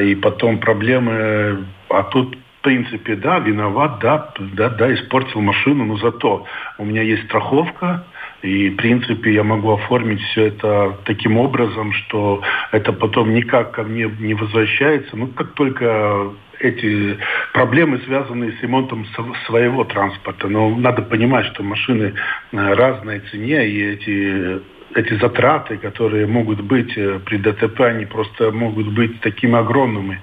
И 0.00 0.14
потом 0.14 0.60
проблемы, 0.60 1.66
а 1.88 2.04
тут 2.04 2.38
принципе, 2.64 3.14
да, 3.14 3.38
виноват, 3.38 3.98
да, 4.00 4.32
да, 4.38 4.70
да, 4.70 4.92
испортил 4.92 5.40
машину, 5.40 5.84
но 5.84 5.96
зато 5.98 6.46
у 6.78 6.84
меня 6.84 7.02
есть 7.02 7.24
страховка, 7.26 8.04
и, 8.42 8.70
в 8.70 8.76
принципе, 8.76 9.32
я 9.32 9.44
могу 9.44 9.72
оформить 9.72 10.20
все 10.20 10.46
это 10.46 10.96
таким 11.04 11.38
образом, 11.38 11.92
что 11.92 12.42
это 12.72 12.92
потом 12.92 13.32
никак 13.32 13.72
ко 13.72 13.84
мне 13.84 14.10
не 14.18 14.34
возвращается. 14.34 15.16
Ну, 15.16 15.28
как 15.28 15.52
только 15.52 16.32
эти 16.58 17.18
проблемы, 17.52 18.00
связанные 18.04 18.52
с 18.52 18.62
ремонтом 18.62 19.06
своего 19.46 19.84
транспорта. 19.84 20.48
Но 20.48 20.70
надо 20.76 21.02
понимать, 21.02 21.46
что 21.46 21.62
машины 21.62 22.14
э, 22.52 22.74
разной 22.74 23.20
цене, 23.30 23.68
и 23.68 23.82
эти 23.82 24.62
эти 24.94 25.14
затраты, 25.18 25.76
которые 25.76 26.26
могут 26.26 26.60
быть 26.60 26.96
э, 26.96 27.18
при 27.24 27.38
ДТП, 27.38 27.80
они 27.80 28.06
просто 28.06 28.52
могут 28.52 28.88
быть 28.88 29.20
такими 29.20 29.56
огромными. 29.58 30.20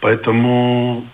Поэтому 0.00 1.06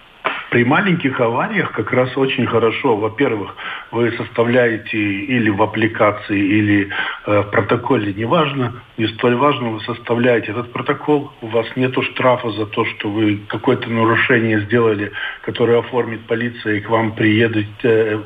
при 0.51 0.65
маленьких 0.65 1.21
авариях 1.21 1.73
как 1.73 1.93
раз 1.93 2.17
очень 2.17 2.47
хорошо, 2.47 2.97
во-первых, 2.97 3.55
вы 3.91 4.13
составляете 4.13 4.99
или 4.99 5.51
в 5.51 5.63
аппликации, 5.63 6.39
или 6.39 6.89
э, 7.27 7.41
в 7.41 7.51
протоколе, 7.51 8.15
неважно, 8.15 8.83
не 8.97 9.07
столь 9.09 9.37
важно, 9.37 9.71
вы 9.71 9.81
составляете 9.81 10.53
этот 10.53 10.73
протокол, 10.73 11.33
у 11.43 11.47
вас 11.49 11.67
нет 11.77 11.95
штрафа 12.03 12.51
за 12.51 12.67
то, 12.67 12.85
что 12.85 13.11
вы 13.11 13.41
какое-то 13.49 13.91
нарушение 13.91 14.61
сделали, 14.61 15.13
которое 15.43 15.81
оформит 15.81 16.27
полиция 16.27 16.77
и 16.77 16.81
к 16.81 16.89
вам 16.89 17.13
приедут, 17.13 17.67
э, 17.83 18.17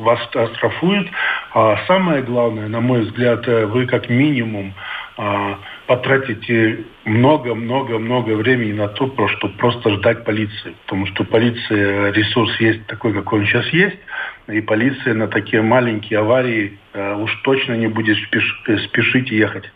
вас 0.00 0.20
оштрафуют. 0.34 1.08
А 1.52 1.78
самое 1.86 2.22
главное, 2.22 2.68
на 2.68 2.80
мой 2.80 3.02
взгляд, 3.02 3.46
э, 3.48 3.66
вы 3.66 3.86
как 3.86 4.08
минимум 4.08 4.72
э, 5.18 5.54
потратите 5.86 6.84
много-много-много 7.04 8.30
времени 8.36 8.72
на 8.72 8.88
то, 8.88 9.06
чтобы 9.28 9.54
просто 9.56 9.90
ждать 9.96 10.24
полиции. 10.24 10.74
Потому 10.84 11.06
что 11.06 11.24
полиция, 11.24 12.12
ресурс 12.12 12.60
есть 12.60 12.86
такой, 12.86 13.12
какой 13.12 13.40
он 13.40 13.46
сейчас 13.46 13.66
есть, 13.68 13.98
и 14.48 14.60
полиция 14.60 15.14
на 15.14 15.28
такие 15.28 15.62
маленькие 15.62 16.20
аварии 16.20 16.78
э, 16.92 17.14
уж 17.14 17.34
точно 17.42 17.74
не 17.74 17.86
будет 17.86 18.16
спеш, 18.18 18.62
спешить 18.86 19.30
ехать. 19.30 19.70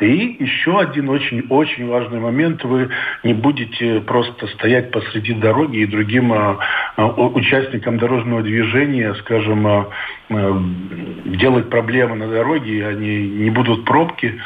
И 0.00 0.36
еще 0.40 0.80
один 0.80 1.08
очень-очень 1.08 1.86
важный 1.88 2.20
момент. 2.20 2.64
Вы 2.64 2.90
не 3.22 3.34
будете 3.34 4.00
просто 4.00 4.46
стоять 4.48 4.90
посреди 4.90 5.34
дороги 5.34 5.78
и 5.78 5.86
другим 5.86 6.32
а, 6.32 6.58
а, 6.96 7.06
участникам 7.06 7.98
дорожного 7.98 8.42
движения, 8.42 9.14
скажем, 9.14 9.66
а, 9.66 9.90
делать 10.28 11.68
проблемы 11.68 12.16
на 12.16 12.28
дороге, 12.28 12.86
они 12.86 13.28
не 13.28 13.50
будут 13.50 13.84
пробки. 13.84 14.40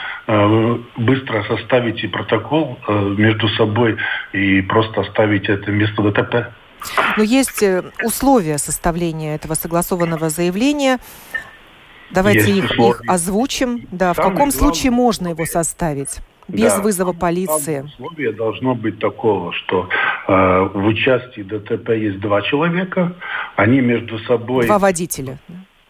Быстро 0.96 1.42
составите 1.44 2.08
протокол 2.08 2.78
между 2.88 3.48
собой 3.50 3.96
и 4.32 4.62
просто 4.62 5.02
оставите 5.02 5.52
это 5.52 5.70
место 5.70 6.02
ДТП. 6.02 6.54
Но 7.16 7.22
есть 7.22 7.62
э, 7.62 7.82
условия 8.02 8.58
составления 8.58 9.36
этого 9.36 9.54
согласованного 9.54 10.30
заявления. 10.30 10.98
Давайте 12.10 12.50
их, 12.52 12.78
их 12.78 13.02
озвучим. 13.06 13.86
Да, 13.90 14.14
Самое 14.14 14.30
в 14.30 14.34
каком 14.34 14.50
случае 14.50 14.90
можно 14.90 15.28
его 15.28 15.44
составить? 15.46 16.20
Без 16.46 16.74
да, 16.74 16.82
вызова 16.82 17.12
полиции. 17.14 17.80
Условие 17.80 18.32
должно 18.32 18.74
быть 18.74 18.98
такого, 18.98 19.52
что 19.52 19.88
э, 20.28 20.68
в 20.74 20.86
участии 20.86 21.40
ДТП 21.40 21.90
есть 21.90 22.20
два 22.20 22.42
человека, 22.42 23.16
они 23.56 23.80
между 23.80 24.18
собой... 24.20 24.66
Два 24.66 24.78
водителя. 24.78 25.38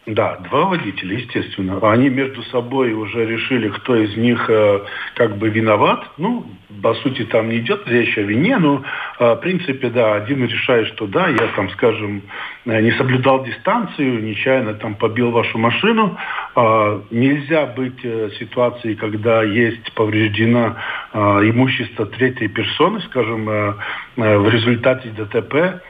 Да, 0.05 0.37
два 0.49 0.65
водителя, 0.65 1.17
естественно. 1.17 1.79
Они 1.91 2.09
между 2.09 2.43
собой 2.43 2.93
уже 2.93 3.25
решили, 3.25 3.69
кто 3.69 3.95
из 3.95 4.15
них 4.15 4.47
э, 4.49 4.81
как 5.15 5.37
бы 5.37 5.49
виноват. 5.49 6.05
Ну, 6.17 6.45
по 6.83 6.93
сути, 6.95 7.23
там 7.25 7.49
не 7.49 7.57
идет 7.57 7.87
речь 7.87 8.15
о 8.19 8.21
вине, 8.21 8.57
но, 8.57 8.83
э, 9.17 9.33
в 9.33 9.37
принципе, 9.37 9.89
да, 9.89 10.13
один 10.13 10.45
решает, 10.45 10.89
что 10.89 11.07
да, 11.07 11.27
я 11.29 11.47
там, 11.55 11.71
скажем, 11.71 12.21
э, 12.65 12.81
не 12.81 12.91
соблюдал 12.91 13.43
дистанцию, 13.43 14.23
нечаянно 14.23 14.75
там 14.75 14.93
побил 14.93 15.31
вашу 15.31 15.57
машину. 15.57 16.15
Э, 16.55 17.01
нельзя 17.09 17.65
быть 17.65 17.99
э, 18.03 18.29
ситуации, 18.37 18.93
когда 18.93 19.41
есть 19.41 19.91
повреждено 19.95 20.75
э, 21.13 21.19
имущество 21.49 22.05
третьей 22.05 22.49
персоны, 22.49 23.01
скажем, 23.09 23.49
э, 23.49 23.73
э, 24.17 24.37
в 24.37 24.49
результате 24.49 25.09
ДТП 25.09 25.81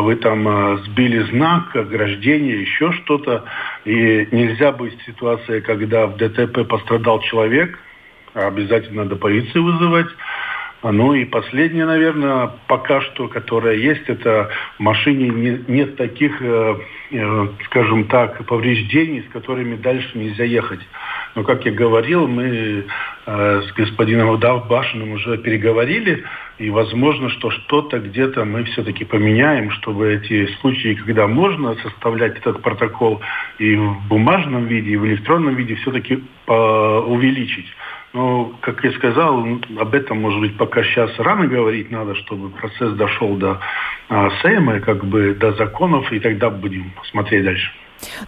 вы 0.00 0.16
там 0.16 0.46
а, 0.48 0.76
сбили 0.78 1.20
знак, 1.30 1.74
ограждение, 1.76 2.62
еще 2.62 2.92
что-то. 2.92 3.44
И 3.84 4.28
нельзя 4.32 4.72
быть 4.72 4.98
ситуация, 5.06 5.60
когда 5.60 6.06
в 6.06 6.16
ДТП 6.16 6.66
пострадал 6.68 7.20
человек, 7.20 7.78
а 8.34 8.48
обязательно 8.48 9.04
надо 9.04 9.16
полицию 9.16 9.64
вызывать. 9.64 10.08
Ну 10.82 11.14
и 11.14 11.24
последнее, 11.24 11.86
наверное, 11.86 12.50
пока 12.66 13.00
что, 13.00 13.28
которое 13.28 13.76
есть, 13.76 14.02
это 14.06 14.50
в 14.76 14.82
машине 14.82 15.30
не, 15.30 15.64
нет 15.66 15.96
таких, 15.96 16.42
э, 16.42 16.76
э, 17.10 17.48
скажем 17.64 18.04
так, 18.04 18.44
повреждений, 18.46 19.24
с 19.26 19.32
которыми 19.32 19.76
дальше 19.76 20.10
нельзя 20.18 20.44
ехать. 20.44 20.80
Но, 21.34 21.42
как 21.42 21.64
я 21.64 21.72
говорил, 21.72 22.28
мы 22.28 22.84
э, 23.26 23.62
с 23.62 23.72
господином 23.72 24.28
Удав-Башиным 24.30 25.12
уже 25.12 25.38
переговорили, 25.38 26.24
и 26.58 26.70
возможно, 26.70 27.28
что 27.30 27.50
что-то 27.50 27.98
где-то 27.98 28.44
мы 28.44 28.64
все-таки 28.64 29.04
поменяем, 29.04 29.70
чтобы 29.72 30.14
эти 30.14 30.46
случаи, 30.60 30.94
когда 30.94 31.26
можно 31.26 31.74
составлять 31.82 32.38
этот 32.38 32.62
протокол 32.62 33.20
и 33.58 33.74
в 33.74 34.08
бумажном 34.08 34.66
виде, 34.66 34.90
и 34.90 34.96
в 34.96 35.04
электронном 35.06 35.56
виде, 35.56 35.74
все-таки 35.74 36.22
увеличить. 36.46 37.66
Но, 38.14 38.56
как 38.60 38.84
я 38.84 38.92
сказал, 38.92 39.44
об 39.76 39.94
этом, 39.94 40.20
может 40.20 40.40
быть, 40.40 40.56
пока 40.56 40.84
сейчас 40.84 41.10
рано 41.18 41.48
говорить 41.48 41.90
надо, 41.90 42.14
чтобы 42.14 42.48
процесс 42.50 42.92
дошел 42.92 43.34
до 43.34 43.60
а, 44.08 44.30
Сейма, 44.40 44.78
как 44.78 45.04
бы 45.04 45.34
до 45.34 45.52
законов, 45.54 46.12
и 46.12 46.20
тогда 46.20 46.48
будем 46.48 46.92
смотреть 47.10 47.44
дальше. 47.44 47.72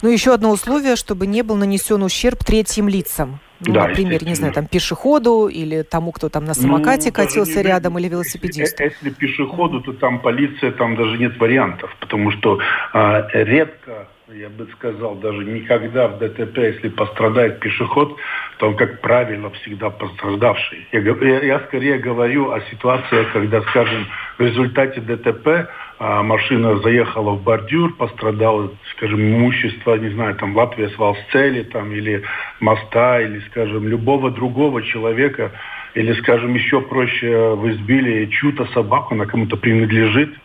Ну, 0.01 0.09
еще 0.09 0.33
одно 0.33 0.51
условие, 0.51 0.97
чтобы 0.97 1.25
не 1.25 1.41
был 1.41 1.55
нанесен 1.55 2.03
ущерб 2.03 2.43
третьим 2.43 2.89
лицам. 2.89 3.39
Ну, 3.65 3.73
да, 3.73 3.87
например, 3.87 4.25
не 4.25 4.35
знаю, 4.35 4.53
там 4.53 4.67
пешеходу 4.67 5.47
или 5.47 5.83
тому, 5.83 6.11
кто 6.11 6.27
там 6.27 6.43
на 6.43 6.49
ну, 6.49 6.61
самокате 6.61 7.07
ну, 7.07 7.13
катился 7.13 7.61
рядом, 7.61 7.97
или 7.97 8.09
велосипедисту. 8.09 8.83
Если, 8.83 8.97
если 9.05 9.17
пешеходу, 9.17 9.79
то 9.79 9.93
там 9.93 10.19
полиция, 10.19 10.71
там 10.73 10.97
даже 10.97 11.17
нет 11.17 11.39
вариантов, 11.39 11.95
потому 12.01 12.31
что 12.31 12.59
а, 12.91 13.25
редко 13.33 14.09
я 14.33 14.49
бы 14.49 14.67
сказал, 14.73 15.15
даже 15.15 15.45
никогда 15.45 16.09
в 16.09 16.17
ДТП, 16.17 16.57
если 16.57 16.89
пострадает 16.89 17.59
пешеход, 17.61 18.17
то 18.57 18.67
он, 18.67 18.75
как 18.75 18.99
правило, 18.99 19.49
всегда 19.51 19.89
пострадавший. 19.89 20.85
Я, 20.91 20.99
я, 20.99 21.39
я 21.43 21.59
скорее 21.61 21.97
говорю 21.97 22.51
о 22.51 22.59
ситуации, 22.69 23.25
когда, 23.31 23.61
скажем, 23.61 24.05
в 24.37 24.41
результате 24.41 24.99
ДТП 24.99 25.69
а, 25.99 26.23
машина 26.23 26.77
заехала 26.79 27.31
в 27.31 27.43
бордюр, 27.43 27.95
пострадало, 27.95 28.71
скажем, 28.97 29.21
имущество, 29.21 29.95
не 29.95 30.09
знаю, 30.09 30.35
там 30.35 30.57
Латвия 30.57 30.89
с 30.89 31.31
цели, 31.31 31.63
там, 31.63 31.93
или 31.93 32.21
моста, 32.59 33.21
или, 33.21 33.39
скажем, 33.51 33.87
любого 33.87 34.29
другого 34.29 34.83
человека, 34.83 35.53
или, 35.93 36.11
скажем, 36.21 36.53
еще 36.53 36.81
проще, 36.81 37.55
вы 37.55 37.75
сбили 37.75 38.25
чью-то 38.25 38.65
собаку, 38.73 39.13
она 39.13 39.25
кому-то 39.25 39.55
принадлежит, 39.55 40.35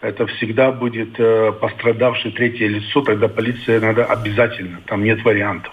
это 0.00 0.26
всегда 0.26 0.72
будет 0.72 1.18
э, 1.18 1.52
пострадавшее 1.60 2.32
третье 2.32 2.68
лицо, 2.68 3.02
тогда 3.02 3.28
полиция 3.28 3.80
надо 3.80 4.04
обязательно, 4.04 4.80
там 4.86 5.02
нет 5.04 5.24
вариантов. 5.24 5.72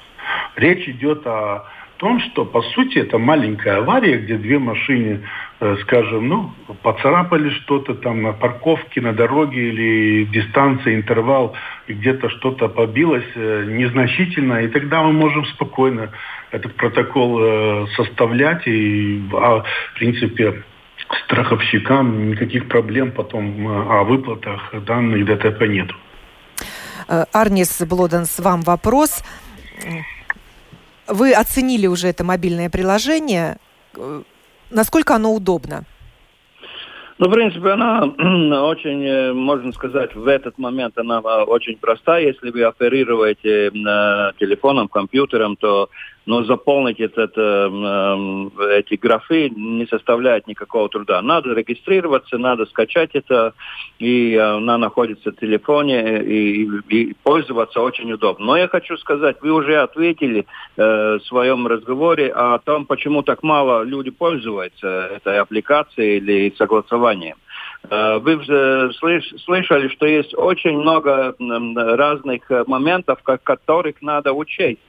Речь 0.56 0.88
идет 0.88 1.26
о 1.26 1.66
том, 1.98 2.20
что 2.20 2.46
по 2.46 2.62
сути 2.62 2.98
это 2.98 3.18
маленькая 3.18 3.78
авария, 3.78 4.18
где 4.18 4.38
две 4.38 4.60
машины, 4.60 5.22
э, 5.60 5.78
скажем, 5.84 6.28
ну, 6.28 6.52
поцарапали 6.82 7.50
что-то 7.50 7.96
там 7.96 8.22
на 8.24 8.34
парковке, 8.34 9.02
на 9.02 9.14
дороге 9.14 9.70
или 9.70 10.26
дистанция, 10.26 10.96
интервал, 10.96 11.56
и 11.88 11.94
где-то 11.94 12.30
что-то 12.30 12.68
побилось 12.68 13.32
э, 13.36 13.66
незначительно, 13.68 14.64
и 14.64 14.68
тогда 14.68 15.02
мы 15.04 15.14
можем 15.14 15.46
спокойно 15.46 16.12
этот 16.52 16.76
протокол 16.76 17.40
э, 17.42 17.88
составлять, 17.96 18.68
и, 18.68 19.24
а, 19.34 19.64
в 19.64 19.98
принципе, 19.98 20.64
страховщикам 21.26 22.32
никаких 22.32 22.68
проблем 22.68 23.12
потом 23.12 23.68
о 23.68 24.04
выплатах 24.04 24.74
данных 24.86 25.26
ДТП 25.26 25.62
нет. 25.68 25.90
Арнис 27.32 27.82
Блоденс, 27.82 28.40
вам 28.40 28.62
вопрос. 28.62 29.24
Вы 31.08 31.34
оценили 31.34 31.88
уже 31.88 32.08
это 32.08 32.24
мобильное 32.24 32.70
приложение. 32.70 33.58
Насколько 34.72 35.16
оно 35.16 35.34
удобно? 35.34 35.84
Ну, 37.20 37.30
в 37.30 37.32
принципе, 37.32 37.70
она 37.70 38.04
очень, 38.66 39.06
э, 39.06 39.34
можно 39.34 39.72
сказать, 39.72 40.16
в 40.16 40.28
этот 40.28 40.58
момент 40.58 40.98
она 40.98 41.20
очень 41.20 41.78
проста. 41.78 42.18
Если 42.18 42.50
вы 42.50 42.64
оперируете 42.64 43.70
телефоном, 44.40 44.88
компьютером, 44.88 45.56
то 45.56 45.90
но 46.26 46.44
заполнить 46.44 47.00
этот, 47.00 47.34
э, 47.36 48.50
эти 48.78 48.96
графы 48.96 49.50
не 49.50 49.86
составляет 49.88 50.48
никакого 50.48 50.88
труда. 50.90 51.22
Надо 51.22 51.54
регистрироваться, 51.54 52.38
надо 52.38 52.66
скачать 52.66 53.12
это, 53.14 53.54
и 54.00 54.36
она 54.36 54.78
находится 54.78 55.32
в 55.32 55.36
телефоне, 55.36 56.24
и, 56.24 56.70
и 56.90 57.14
пользоваться 57.24 57.82
очень 57.82 58.12
удобно. 58.12 58.46
Но 58.46 58.58
я 58.58 58.68
хочу 58.68 58.98
сказать, 58.98 59.38
вы 59.42 59.52
уже 59.52 59.78
ответили 59.78 60.46
э, 60.78 61.18
в 61.18 61.20
своем 61.26 61.68
разговоре 61.68 62.32
о 62.32 62.58
том, 62.60 62.86
почему 62.86 63.24
так 63.24 63.44
мало 63.44 63.84
люди 63.84 64.10
пользуются 64.10 64.88
этой 64.88 65.40
аппликацией 65.40 66.18
или 66.18 66.54
согласованием. 66.58 67.36
Э, 67.90 68.20
вы 68.20 68.40
слышали, 68.44 69.90
что 69.90 70.06
есть 70.06 70.34
очень 70.36 70.78
много 70.78 71.36
разных 71.40 72.50
моментов, 72.68 73.22
которых 73.24 74.02
надо 74.02 74.32
учесть. 74.32 74.80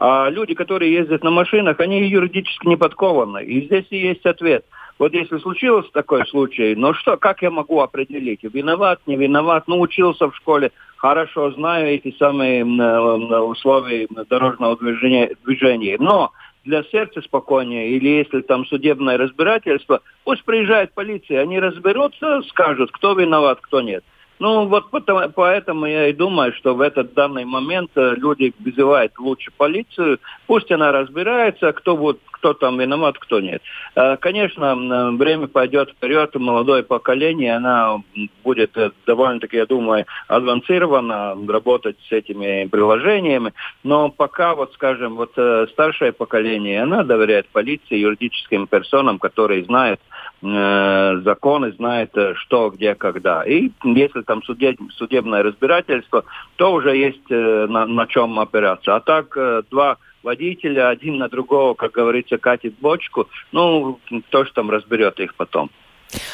А 0.00 0.30
люди, 0.30 0.54
которые 0.54 0.94
ездят 0.94 1.22
на 1.22 1.30
машинах, 1.30 1.78
они 1.78 2.02
юридически 2.08 2.66
не 2.66 2.76
подкованы. 2.76 3.44
И 3.44 3.66
здесь 3.66 3.84
и 3.90 3.98
есть 3.98 4.24
ответ. 4.24 4.64
Вот 4.98 5.12
если 5.12 5.36
случился 5.38 5.90
такой 5.92 6.26
случай, 6.26 6.74
ну 6.74 6.94
что, 6.94 7.18
как 7.18 7.42
я 7.42 7.50
могу 7.50 7.80
определить, 7.80 8.42
виноват, 8.42 9.00
не 9.06 9.16
виноват, 9.16 9.64
ну 9.66 9.78
учился 9.78 10.30
в 10.30 10.36
школе, 10.36 10.72
хорошо 10.96 11.50
знаю 11.52 11.88
эти 11.88 12.14
самые 12.18 12.64
условия 12.64 14.08
дорожного 14.28 14.76
движения, 14.78 15.36
движения. 15.44 15.96
но 16.00 16.32
для 16.64 16.82
сердца 16.84 17.20
спокойнее, 17.20 17.90
или 17.90 18.08
если 18.08 18.40
там 18.40 18.64
судебное 18.66 19.18
разбирательство, 19.18 20.00
пусть 20.24 20.44
приезжает 20.44 20.94
полиция, 20.94 21.42
они 21.42 21.60
разберутся, 21.60 22.40
скажут, 22.48 22.90
кто 22.92 23.12
виноват, 23.12 23.58
кто 23.60 23.82
нет. 23.82 24.02
Ну, 24.40 24.66
вот 24.68 24.86
поэтому 25.34 25.84
я 25.84 26.08
и 26.08 26.14
думаю, 26.14 26.54
что 26.54 26.74
в 26.74 26.80
этот 26.80 27.12
данный 27.12 27.44
момент 27.44 27.90
э, 27.94 28.14
люди 28.16 28.54
вызывают 28.58 29.12
лучше 29.18 29.50
полицию, 29.54 30.18
пусть 30.46 30.72
она 30.72 30.92
разбирается, 30.92 31.74
кто, 31.74 31.94
будет, 31.94 32.20
кто 32.30 32.54
там 32.54 32.78
виноват, 32.78 33.18
кто 33.18 33.38
нет. 33.40 33.60
Э, 33.94 34.16
конечно, 34.16 35.12
время 35.12 35.46
пойдет 35.46 35.90
вперед, 35.90 36.34
молодое 36.36 36.82
поколение, 36.82 37.56
она 37.56 37.98
будет 38.42 38.74
э, 38.78 38.92
довольно-таки, 39.06 39.58
я 39.58 39.66
думаю, 39.66 40.06
авансирована 40.26 41.36
работать 41.46 41.98
с 42.08 42.10
этими 42.10 42.66
приложениями, 42.66 43.52
но 43.84 44.08
пока, 44.08 44.54
вот 44.54 44.72
скажем, 44.72 45.16
вот 45.16 45.32
старшее 45.72 46.12
поколение, 46.12 46.82
она 46.82 47.04
доверяет 47.04 47.46
полиции, 47.48 47.98
юридическим 47.98 48.66
персонам, 48.66 49.18
которые 49.18 49.64
знают 49.64 50.00
э, 50.42 51.20
законы, 51.24 51.72
знает, 51.72 52.14
что, 52.34 52.70
где, 52.70 52.94
когда. 52.94 53.42
И 53.42 53.70
если 53.84 54.22
там 54.22 54.42
судеб, 54.42 54.78
судебное 54.96 55.42
разбирательство, 55.42 56.24
то 56.56 56.72
уже 56.72 56.96
есть 56.96 57.30
э, 57.30 57.66
на, 57.68 57.86
на 57.86 58.06
чем 58.06 58.38
опираться. 58.38 58.96
А 58.96 59.00
так 59.00 59.36
э, 59.36 59.62
два 59.70 59.98
водителя, 60.22 60.88
один 60.88 61.18
на 61.18 61.28
другого, 61.28 61.74
как 61.74 61.92
говорится, 61.92 62.38
катит 62.38 62.74
бочку, 62.80 63.28
ну, 63.52 63.98
кто 64.28 64.44
же 64.44 64.52
там 64.52 64.70
разберет 64.70 65.20
их 65.20 65.34
потом. 65.34 65.70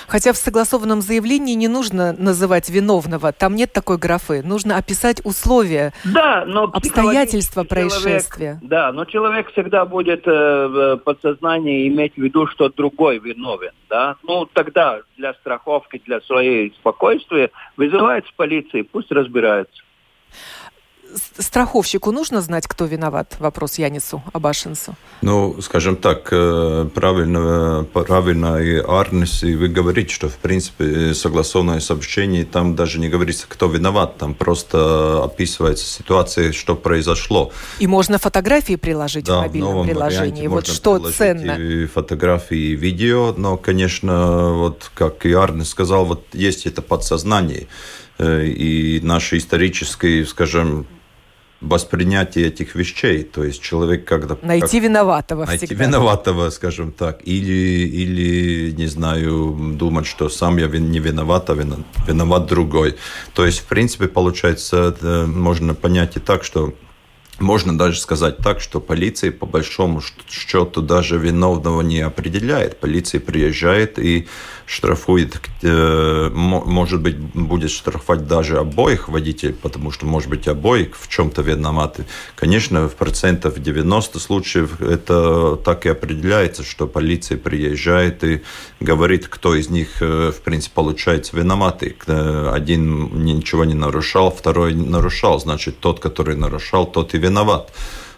Хотя 0.09 0.33
в 0.33 0.37
согласованном 0.37 1.03
заявлении 1.03 1.55
не 1.55 1.69
нужно 1.69 2.13
называть 2.13 2.69
виновного, 2.71 3.33
там 3.33 3.55
нет 3.55 3.73
такой 3.73 3.99
графы. 3.99 4.43
Нужно 4.43 4.77
описать 4.77 5.21
условия, 5.25 5.93
да, 6.05 6.45
но 6.47 6.65
обстоятельства 6.65 7.65
происшествия. 7.65 8.59
Человек, 8.59 8.59
да, 8.63 8.93
но 8.93 9.05
человек 9.05 9.51
всегда 9.53 9.85
будет 9.85 10.27
э, 10.27 10.31
в 10.31 10.97
подсознании 10.99 11.89
иметь 11.89 12.15
в 12.15 12.23
виду, 12.23 12.47
что 12.47 12.69
другой 12.69 13.19
виновен. 13.19 13.73
Да? 13.89 14.17
Ну, 14.23 14.47
тогда 14.47 15.01
для 15.17 15.35
страховки, 15.35 16.01
для 16.05 16.21
своей 16.21 16.73
спокойствия 16.79 17.51
вызывается 17.77 18.33
полиция, 18.37 18.85
пусть 18.85 19.11
разбираются 19.11 19.83
страховщику 21.39 22.13
нужно 22.13 22.41
знать, 22.41 22.67
кто 22.67 22.85
виноват? 22.85 23.37
Вопрос 23.39 23.79
Янису 23.79 24.23
Абашинсу. 24.33 24.95
Ну, 25.23 25.61
скажем 25.63 25.97
так, 25.97 26.29
э, 26.33 26.89
правильно, 26.95 27.87
правильно 27.93 28.57
и 28.59 28.77
Арнес, 28.77 29.43
и 29.43 29.55
вы 29.55 29.69
говорите, 29.69 30.15
что, 30.15 30.29
в 30.29 30.37
принципе, 30.37 31.15
согласованное 31.15 31.81
сообщение, 31.81 32.45
там 32.45 32.75
даже 32.77 32.99
не 32.99 33.09
говорится, 33.09 33.47
кто 33.49 33.67
виноват, 33.67 34.19
там 34.19 34.35
просто 34.35 35.25
описывается 35.25 35.87
ситуация, 35.87 36.53
что 36.53 36.75
произошло. 36.75 37.53
И 37.79 37.87
можно 37.87 38.19
фотографии 38.19 38.77
приложить 38.77 39.25
да, 39.25 39.39
в 39.39 39.43
мобильном 39.43 39.83
в 39.83 39.85
приложении. 39.85 40.47
Вот 40.47 40.67
что 40.67 40.99
ценно. 41.11 41.53
И 41.53 41.87
фотографии, 41.87 42.57
и 42.57 42.77
видео, 42.77 43.35
но, 43.37 43.57
конечно, 43.57 44.53
вот 44.53 44.91
как 44.95 45.27
и 45.27 45.33
Арнес 45.33 45.69
сказал, 45.69 46.05
вот 46.05 46.25
есть 46.33 46.67
это 46.67 46.83
подсознание 46.83 47.69
и 48.19 49.01
наши 49.03 49.39
исторические, 49.39 50.25
скажем, 50.27 50.87
воспринятие 51.61 52.49
этих 52.49 52.75
вещей. 52.75 53.23
То 53.25 53.45
есть 53.45 53.63
человек 53.63 54.05
когда... 54.05 54.37
Найти 54.43 54.79
как, 54.79 54.89
виноватого 54.89 55.47
Найти 55.47 55.67
всегда. 55.67 55.85
виноватого, 55.85 56.51
скажем 56.51 56.93
так. 56.93 57.21
Или, 57.25 57.87
или, 57.87 58.73
не 58.73 58.87
знаю, 58.87 59.57
думать, 59.75 60.07
что 60.07 60.29
сам 60.29 60.59
я 60.59 60.67
не 60.67 60.99
виноват, 60.99 61.51
а 61.51 61.55
виноват 61.55 62.47
другой. 62.47 62.97
То 63.35 63.47
есть, 63.47 63.61
в 63.61 63.65
принципе, 63.67 64.07
получается, 64.07 64.95
можно 65.27 65.75
понять 65.75 66.17
и 66.17 66.21
так, 66.21 66.45
что 66.45 66.75
можно 67.39 67.77
даже 67.77 68.01
сказать 68.01 68.39
так, 68.39 68.61
что 68.61 68.81
полиция 68.81 69.31
по 69.31 69.47
большому 69.47 70.03
счету 70.29 70.81
даже 70.81 71.19
виновного 71.19 71.83
не 71.83 72.01
определяет. 72.01 72.81
Полиция 72.81 73.21
приезжает 73.21 73.99
и 73.99 74.27
штрафует, 74.67 75.41
э, 75.63 76.31
может 76.33 77.01
быть, 77.01 77.17
будет 77.17 77.71
штрафовать 77.71 78.27
даже 78.27 78.59
обоих 78.59 79.09
водителей, 79.09 79.55
потому 79.55 79.93
что, 79.93 80.07
может 80.07 80.29
быть, 80.29 80.49
обоих 80.49 80.97
в 80.99 81.09
чем-то 81.09 81.43
виноваты. 81.43 82.05
Конечно, 82.35 82.89
в 82.89 82.97
процентов 82.97 83.63
90 83.63 84.19
случаев 84.19 84.81
это 84.81 85.57
так 85.57 85.87
и 85.87 85.89
определяется, 85.89 86.65
что 86.65 86.89
полиция 86.89 87.39
приезжает 87.39 88.25
и 88.25 88.43
говорит, 88.81 89.29
кто 89.29 89.55
из 89.55 89.71
них, 89.71 90.03
э, 90.03 90.33
в 90.33 90.43
принципе, 90.43 90.75
получается 90.75 91.37
виноватый. 91.37 91.97
Э, 92.07 92.51
один 92.53 93.25
ничего 93.25 93.65
не 93.65 93.75
нарушал, 93.75 94.33
второй 94.33 94.75
нарушал, 94.75 95.39
значит, 95.39 95.79
тот, 95.79 96.01
который 96.01 96.37
нарушал, 96.37 96.87
тот 96.87 97.15
и 97.15 97.19
виноват. 97.19 97.73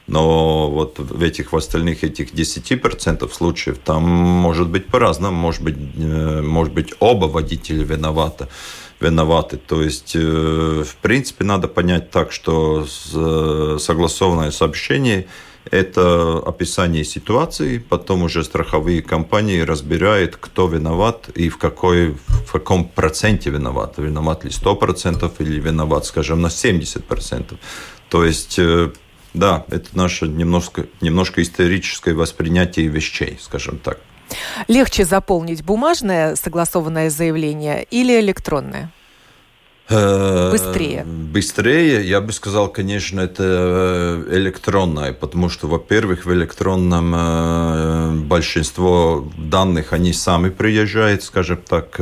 Но 0.08 0.70
вот 0.70 0.98
в 0.98 1.22
этих 1.22 1.52
в 1.52 1.56
остальных 1.56 2.02
этих 2.02 2.32
10% 2.32 3.30
случаев 3.32 3.78
там 3.84 4.02
может 4.02 4.68
быть 4.68 4.86
по-разному. 4.86 5.36
Может 5.36 5.62
быть, 5.62 5.76
э, 5.96 6.42
может 6.42 6.72
быть 6.72 6.94
оба 6.98 7.26
водителя 7.26 7.84
виноваты 7.84 8.48
виноваты. 9.00 9.58
То 9.58 9.82
есть, 9.82 10.16
э, 10.16 10.82
в 10.84 10.96
принципе, 10.96 11.44
надо 11.44 11.68
понять 11.68 12.10
так, 12.10 12.32
что 12.32 12.84
э, 13.14 13.76
согласованное 13.78 14.50
сообщение– 14.50 15.26
это 15.70 16.42
описание 16.46 17.04
ситуации, 17.04 17.78
потом 17.78 18.22
уже 18.22 18.42
страховые 18.42 19.02
компании 19.02 19.60
разбирают, 19.60 20.36
кто 20.36 20.66
виноват 20.66 21.28
и 21.34 21.48
в, 21.48 21.58
какой, 21.58 22.16
в 22.46 22.52
каком 22.52 22.88
проценте 22.88 23.50
виноват. 23.50 23.94
Виноват 23.98 24.44
ли 24.44 24.50
100% 24.50 25.30
или 25.40 25.60
виноват, 25.60 26.06
скажем, 26.06 26.40
на 26.40 26.48
70%. 26.48 27.56
То 28.08 28.24
есть 28.24 28.58
да, 29.38 29.64
это 29.70 29.96
наше 29.96 30.26
немножко, 30.26 30.86
немножко 31.00 31.42
историческое 31.42 32.14
воспринятие 32.14 32.88
вещей, 32.88 33.38
скажем 33.40 33.78
так. 33.78 33.98
Легче 34.66 35.04
заполнить 35.04 35.64
бумажное 35.64 36.36
согласованное 36.36 37.08
заявление 37.08 37.84
или 37.90 38.18
электронное? 38.20 38.92
Э, 39.90 40.50
быстрее? 40.50 41.04
Быстрее, 41.04 42.06
я 42.06 42.20
бы 42.20 42.32
сказал, 42.32 42.68
конечно, 42.68 43.20
это 43.20 43.42
э, 44.28 44.36
электронное, 44.36 45.14
потому 45.14 45.48
что, 45.48 45.66
во-первых, 45.66 46.26
в 46.26 46.32
электронном 46.32 47.14
э, 47.16 48.10
большинство 48.26 49.26
данных, 49.38 49.94
они 49.94 50.12
сами 50.12 50.50
приезжают, 50.50 51.22
скажем 51.22 51.58
так, 51.66 51.94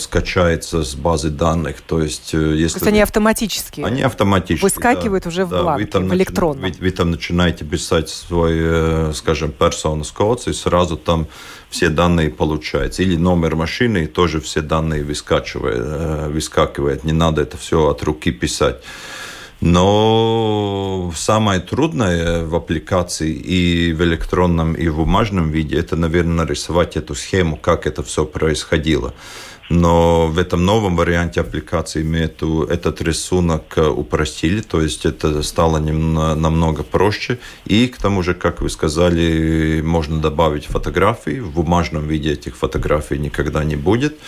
скачается 0.00 0.82
с 0.82 0.94
базы 0.94 1.30
данных. 1.30 1.80
То 1.82 2.02
есть, 2.02 2.32
если... 2.32 2.78
То 2.78 2.84
есть 2.84 2.86
они 2.86 3.00
автоматически? 3.00 3.80
Они 3.82 4.02
автоматически, 4.02 4.64
Выскакивают 4.64 5.24
да, 5.24 5.28
уже 5.30 5.44
в 5.44 5.50
да, 5.50 5.62
бланке, 5.62 5.84
вы 5.84 5.90
там 5.90 6.08
в 6.08 6.14
электронном. 6.14 6.72
Вы, 6.72 6.76
вы 6.80 6.90
там 6.90 7.10
начинаете 7.12 7.64
писать 7.64 8.08
свой, 8.08 9.14
скажем, 9.14 9.52
персонус 9.52 10.10
код, 10.10 10.46
и 10.48 10.52
сразу 10.52 10.96
там 10.96 11.28
все 11.74 11.88
данные 11.88 12.30
получаются. 12.30 13.02
Или 13.02 13.16
номер 13.16 13.56
машины, 13.56 14.06
тоже 14.06 14.40
все 14.40 14.60
данные 14.60 15.02
выскакивает, 15.02 15.82
э, 15.84 16.28
выскакивает. 16.28 17.04
Не 17.04 17.12
надо 17.12 17.42
это 17.42 17.56
все 17.56 17.88
от 17.88 18.02
руки 18.04 18.30
писать. 18.30 18.76
Но 19.60 21.12
самое 21.16 21.60
трудное 21.60 22.44
в 22.44 22.54
аппликации 22.54 23.32
и 23.32 23.92
в 23.92 24.02
электронном, 24.02 24.74
и 24.74 24.88
в 24.88 24.96
бумажном 24.96 25.50
виде, 25.50 25.76
это, 25.76 25.96
наверное, 25.96 26.44
нарисовать 26.44 26.96
эту 26.96 27.14
схему, 27.14 27.56
как 27.56 27.86
это 27.86 28.02
все 28.02 28.24
происходило. 28.24 29.12
Но 29.70 30.26
в 30.26 30.38
этом 30.38 30.64
новом 30.64 30.96
варианте 30.96 31.40
аппликации 31.40 32.02
мы 32.02 32.18
эту, 32.18 32.64
этот 32.64 33.00
рисунок 33.00 33.76
упростили, 33.76 34.60
то 34.60 34.82
есть 34.82 35.06
это 35.06 35.42
стало 35.42 35.78
намного 35.78 36.82
проще. 36.82 37.38
И 37.64 37.88
к 37.88 37.96
тому 37.96 38.22
же, 38.22 38.34
как 38.34 38.60
вы 38.60 38.68
сказали, 38.68 39.80
можно 39.80 40.20
добавить 40.20 40.66
фотографии. 40.66 41.40
В 41.40 41.50
бумажном 41.50 42.06
виде 42.06 42.32
этих 42.32 42.56
фотографий 42.56 43.18
никогда 43.18 43.64
не 43.64 43.76
будет. 43.76 44.18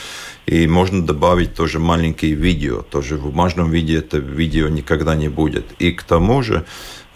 И 0.47 0.67
можно 0.67 1.05
добавить 1.05 1.55
тоже 1.55 1.79
маленькие 1.79 2.35
видео. 2.35 2.83
Тоже 2.83 3.17
в 3.17 3.23
бумажном 3.23 3.71
виде 3.71 3.97
это 3.97 4.19
видео 4.19 4.69
никогда 4.69 5.17
не 5.17 5.29
будет. 5.29 5.65
И 5.81 5.91
к 5.93 6.05
тому 6.05 6.43
же 6.43 6.65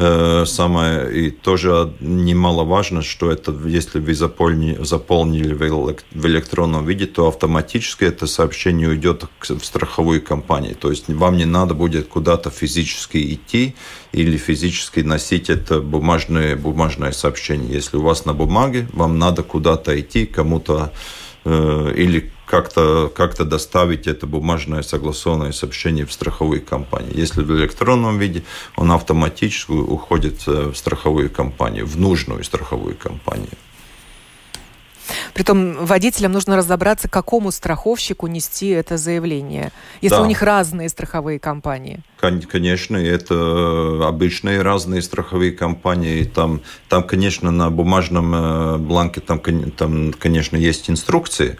Э, 0.02 0.46
самое, 0.46 1.26
и 1.26 1.30
тоже 1.30 1.92
немаловажно, 2.00 3.02
что 3.02 3.30
это, 3.30 3.52
если 3.66 4.00
вы 4.00 4.14
заполнили, 4.14 4.82
заполнили 4.82 5.52
в 5.52 6.26
электронном 6.26 6.86
виде, 6.86 7.04
то 7.04 7.28
автоматически 7.28 8.04
это 8.04 8.26
сообщение 8.26 8.88
уйдет 8.88 9.24
в 9.40 9.62
страховую 9.62 10.22
компанию. 10.22 10.74
То 10.74 10.88
есть 10.88 11.08
вам 11.08 11.36
не 11.36 11.44
надо 11.44 11.74
будет 11.74 12.08
куда-то 12.08 12.48
физически 12.48 13.34
идти 13.34 13.74
или 14.12 14.38
физически 14.38 15.00
носить 15.00 15.50
это 15.50 15.82
бумажное, 15.82 16.56
бумажное 16.56 17.12
сообщение. 17.12 17.70
Если 17.70 17.98
у 17.98 18.02
вас 18.02 18.24
на 18.24 18.32
бумаге, 18.32 18.88
вам 18.94 19.18
надо 19.18 19.42
куда-то 19.42 20.00
идти, 20.00 20.24
кому-то 20.24 20.94
э, 21.44 21.92
или 21.94 22.32
как-то 22.50 23.08
как 23.14 23.36
доставить 23.36 24.08
это 24.08 24.26
бумажное 24.26 24.82
согласованное 24.82 25.52
сообщение 25.52 26.04
в 26.04 26.12
страховую 26.12 26.62
компанию. 26.62 27.12
Если 27.14 27.42
в 27.42 27.52
электронном 27.52 28.18
виде, 28.18 28.42
он 28.76 28.90
автоматически 28.90 29.70
уходит 29.70 30.42
э, 30.48 30.70
в 30.70 30.76
страховую 30.76 31.30
компанию, 31.30 31.86
в 31.86 31.96
нужную 31.96 32.42
страховую 32.42 32.96
компанию. 32.96 33.56
Притом 35.34 35.84
водителям 35.86 36.32
нужно 36.32 36.56
разобраться, 36.56 37.08
какому 37.08 37.50
страховщику 37.50 38.26
нести 38.26 38.68
это 38.68 38.96
заявление, 38.96 39.72
если 40.00 40.16
да. 40.16 40.22
у 40.22 40.26
них 40.26 40.42
разные 40.42 40.88
страховые 40.88 41.38
компании. 41.38 42.00
Конечно, 42.18 42.96
это 42.96 44.06
обычные 44.06 44.62
разные 44.62 45.02
страховые 45.02 45.52
компании. 45.52 46.24
Там, 46.24 46.60
там 46.88 47.04
конечно, 47.04 47.50
на 47.50 47.70
бумажном 47.70 48.34
э, 48.34 48.78
бланке 48.78 49.20
там, 49.20 49.40
там, 49.70 50.12
конечно, 50.12 50.56
есть 50.56 50.90
инструкции. 50.90 51.58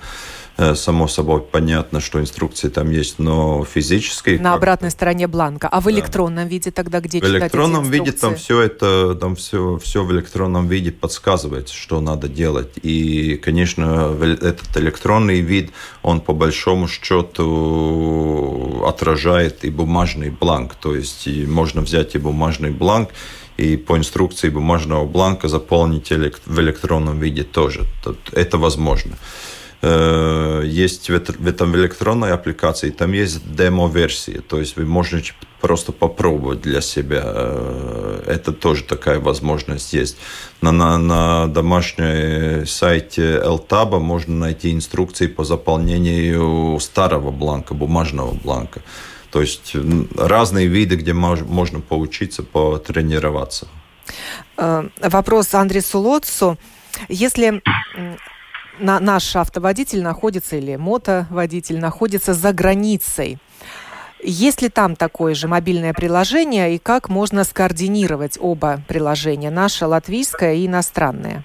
Э, 0.61 0.75
само 0.75 1.09
собой 1.09 1.41
понятно, 1.41 2.01
что 2.01 2.21
инструкции 2.21 2.69
там 2.69 2.91
есть, 2.91 3.19
но 3.19 3.65
физически... 3.65 4.39
На 4.39 4.53
обратной 4.53 4.91
стороне 4.91 5.27
бланка. 5.27 5.69
А 5.69 5.81
в 5.81 5.91
электронном 5.91 6.45
да. 6.45 6.51
виде 6.51 6.71
тогда 6.71 7.01
где 7.01 7.19
В 7.19 7.25
электронном 7.25 7.91
виде 7.91 8.13
там 8.13 8.35
все 8.35 8.61
это, 8.61 9.15
там 9.15 9.37
все, 9.37 9.79
все 9.79 10.05
в 10.05 10.13
электронном 10.13 10.69
виде 10.69 10.93
подсказывает, 10.93 11.71
что 11.71 12.03
надо 12.03 12.29
делать. 12.29 12.73
И, 12.83 13.41
конечно, 13.43 14.15
этот 14.21 14.77
электронный 14.77 15.41
вид, 15.41 15.71
он 16.03 16.21
по 16.21 16.35
большому 16.35 16.89
счету 16.89 18.85
отражает 18.87 19.65
и 19.65 19.71
бумажный 19.71 20.29
бланк. 20.29 20.75
То 20.75 20.95
есть 20.95 21.27
можно 21.47 21.81
взять 21.81 22.15
и 22.15 22.19
бумажный 22.19 22.71
бланк, 22.71 23.09
и 23.57 23.79
по 23.79 23.97
инструкции 23.97 24.51
бумажного 24.51 25.07
бланка 25.07 25.49
заполнить 25.49 26.11
в 26.11 26.61
электронном 26.61 27.19
виде 27.19 27.45
тоже. 27.45 27.87
Это 28.33 28.59
возможно. 28.59 29.17
Э, 29.83 30.63
есть 30.67 31.09
в 31.09 31.47
этом 31.47 31.75
электронной 31.75 32.33
аппликации, 32.33 32.91
там 32.91 33.13
есть 33.13 33.55
демо-версии, 33.55 34.43
то 34.47 34.59
есть 34.59 34.77
вы 34.77 34.85
можете 34.85 35.33
просто 35.61 35.93
попробовать 35.93 36.61
для 36.61 36.83
себя. 36.83 37.23
Э, 37.25 38.23
это 38.27 38.53
тоже 38.53 38.85
такая 38.85 39.21
возможность 39.21 39.95
есть. 39.95 40.19
На, 40.61 40.71
на, 40.71 40.99
на 40.99 41.47
домашнем 41.47 42.67
сайте 42.67 43.41
LTAB 43.43 43.99
можно 44.01 44.35
найти 44.35 44.73
инструкции 44.73 45.29
по 45.29 45.45
заполнению 45.45 46.79
старого 46.81 47.31
бланка, 47.31 47.73
бумажного 47.73 48.33
бланка. 48.33 48.83
То 49.31 49.41
есть 49.41 49.75
разные 50.15 50.67
виды, 50.67 50.97
где 50.97 51.15
можно 51.15 51.81
поучиться, 51.81 52.43
потренироваться. 52.43 53.67
Э, 54.59 54.89
вопрос 55.01 55.55
Андресу 55.55 56.01
Лоцу. 56.01 56.59
Если 57.09 57.63
на, 58.81 59.01
наш 59.01 59.37
автоводитель 59.37 60.03
находится 60.03 60.57
или 60.57 60.77
мотоводитель 60.77 61.79
находится 61.79 62.35
за 62.35 62.53
границей. 62.53 63.39
Есть 64.23 64.61
ли 64.61 64.69
там 64.69 64.97
такое 64.97 65.35
же 65.35 65.49
мобильное 65.49 65.95
приложение 65.95 66.75
и 66.75 66.79
как 66.79 67.09
можно 67.09 67.45
скоординировать 67.45 68.37
оба 68.41 68.83
приложения, 68.87 69.51
наше 69.51 69.87
латвийское 69.87 70.55
и 70.55 70.67
иностранное? 70.67 71.45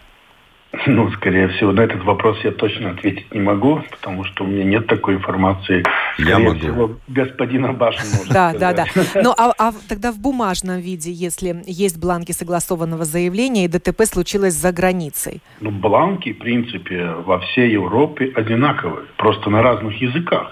Ну, 0.87 1.09
скорее 1.11 1.47
всего, 1.49 1.71
на 1.71 1.81
этот 1.81 2.03
вопрос 2.03 2.37
я 2.43 2.51
точно 2.51 2.91
ответить 2.91 3.33
не 3.33 3.39
могу, 3.39 3.81
потому 3.91 4.23
что 4.23 4.43
у 4.43 4.47
меня 4.47 4.63
нет 4.63 4.87
такой 4.87 5.15
информации. 5.15 5.83
Скорее 6.13 6.29
я 6.29 6.39
могу. 6.39 6.59
всего, 6.59 6.91
господин 7.07 7.65
Абашин 7.65 8.07
может 8.17 8.33
Да, 8.33 8.53
да, 8.53 8.73
да. 8.73 8.85
Ну, 9.15 9.33
а, 9.37 9.53
а 9.57 9.71
тогда 9.87 10.11
в 10.11 10.19
бумажном 10.19 10.79
виде, 10.79 11.11
если 11.11 11.61
есть 11.65 11.99
бланки 11.99 12.31
согласованного 12.31 13.05
заявления, 13.05 13.65
и 13.65 13.67
ДТП 13.67 14.03
случилось 14.05 14.53
за 14.53 14.71
границей? 14.71 15.41
Ну, 15.61 15.71
бланки, 15.71 16.33
в 16.33 16.39
принципе, 16.39 17.11
во 17.25 17.39
всей 17.39 17.71
Европе 17.71 18.31
одинаковые, 18.35 19.05
просто 19.17 19.49
на 19.49 19.61
разных 19.61 20.01
языках. 20.01 20.51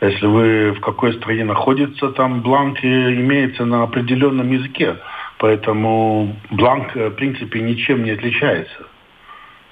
Если 0.00 0.26
вы 0.26 0.72
в 0.72 0.80
какой 0.80 1.12
стране 1.14 1.44
находится, 1.44 2.08
там 2.08 2.42
бланк 2.42 2.82
имеется 2.82 3.64
на 3.64 3.84
определенном 3.84 4.50
языке. 4.50 4.96
Поэтому 5.38 6.36
бланк, 6.50 6.94
в 6.94 7.10
принципе, 7.10 7.60
ничем 7.60 8.02
не 8.04 8.10
отличается 8.10 8.86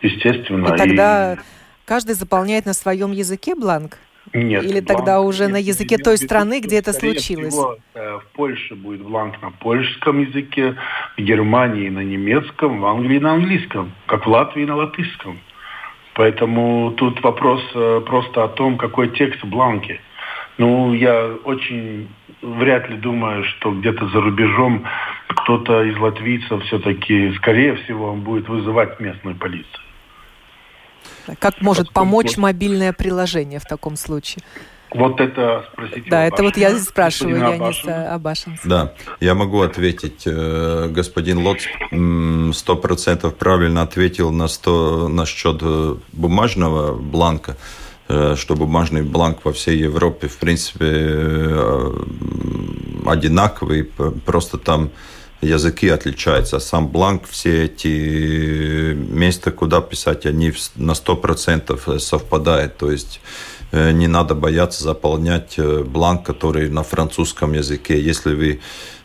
естественно. 0.02 0.74
И 0.74 0.76
тогда 0.76 1.34
и... 1.34 1.36
каждый 1.84 2.14
заполняет 2.14 2.66
на 2.66 2.74
своем 2.74 3.12
языке 3.12 3.54
бланк? 3.54 3.98
Нет. 4.32 4.64
Или 4.64 4.80
тогда 4.80 5.16
бланк, 5.16 5.28
уже 5.28 5.44
нет, 5.44 5.52
на 5.52 5.56
языке 5.56 5.98
той 5.98 6.16
страны, 6.16 6.60
где 6.60 6.78
это 6.78 6.92
случилось? 6.92 7.52
Всего, 7.52 7.76
э, 7.94 8.18
в 8.18 8.36
Польше 8.36 8.74
будет 8.74 9.02
бланк 9.02 9.40
на 9.42 9.50
польском 9.50 10.20
языке, 10.20 10.76
в 11.16 11.20
Германии 11.20 11.88
на 11.88 12.00
немецком, 12.00 12.80
в 12.80 12.86
Англии 12.86 13.18
на 13.18 13.32
английском, 13.32 13.92
как 14.06 14.26
в 14.26 14.30
Латвии 14.30 14.64
на 14.64 14.76
латышском. 14.76 15.38
Поэтому 16.14 16.92
тут 16.96 17.22
вопрос 17.22 17.62
э, 17.74 18.02
просто 18.06 18.44
о 18.44 18.48
том, 18.48 18.76
какой 18.76 19.08
текст 19.08 19.42
в 19.42 19.48
бланке. 19.48 20.00
Ну, 20.58 20.92
я 20.92 21.26
очень 21.44 22.08
вряд 22.42 22.88
ли 22.90 22.96
думаю, 22.96 23.44
что 23.44 23.72
где-то 23.72 24.08
за 24.08 24.20
рубежом 24.20 24.84
кто-то 25.28 25.84
из 25.84 25.96
латвийцев 25.98 26.62
все-таки, 26.64 27.32
скорее 27.36 27.76
всего, 27.76 28.12
он 28.12 28.20
будет 28.20 28.48
вызывать 28.48 29.00
местную 29.00 29.36
полицию. 29.36 29.84
Как 31.38 31.60
может 31.60 31.88
Поскольку... 31.88 31.92
помочь 31.92 32.36
мобильное 32.36 32.92
приложение 32.92 33.60
в 33.60 33.64
таком 33.64 33.96
случае? 33.96 34.42
Вот 34.92 35.20
это 35.20 35.64
спросите. 35.72 36.10
Да, 36.10 36.24
это 36.24 36.42
вот 36.42 36.56
я 36.56 36.76
спрашиваю, 36.78 37.38
я 37.38 37.56
не 37.56 37.92
Абашин. 37.92 38.58
Да, 38.64 38.92
я 39.20 39.34
могу 39.34 39.60
ответить. 39.60 40.22
Э, 40.26 40.88
господин 40.88 41.38
Лоц 41.38 41.60
сто 42.56 42.76
процентов 42.76 43.36
правильно 43.36 43.82
ответил 43.82 44.32
на 44.32 44.48
сто 44.48 45.08
насчет 45.08 45.58
э, 45.62 45.94
бумажного 46.12 46.94
бланка 46.94 47.56
э, 48.08 48.34
что 48.36 48.56
бумажный 48.56 49.02
бланк 49.02 49.44
во 49.44 49.52
всей 49.52 49.78
Европе, 49.78 50.26
в 50.26 50.38
принципе, 50.38 50.84
одинаковый, 53.06 53.84
просто 54.26 54.58
там 54.58 54.90
языки 55.40 55.88
отличаются. 55.88 56.56
А 56.56 56.60
сам 56.60 56.88
бланк, 56.88 57.26
все 57.28 57.64
эти 57.64 58.94
места, 58.94 59.50
куда 59.50 59.80
писать, 59.80 60.26
они 60.26 60.52
на 60.76 60.92
100% 60.92 61.98
совпадают. 61.98 62.76
То 62.76 62.90
есть 62.90 63.20
э, 63.72 63.92
не 63.92 64.06
надо 64.06 64.34
бояться 64.34 64.84
заполнять 64.84 65.54
э, 65.58 65.82
бланк, 65.82 66.24
который 66.24 66.68
на 66.68 66.82
французском 66.82 67.52
языке. 67.52 68.00
Если 68.00 68.34
вы 68.34 68.60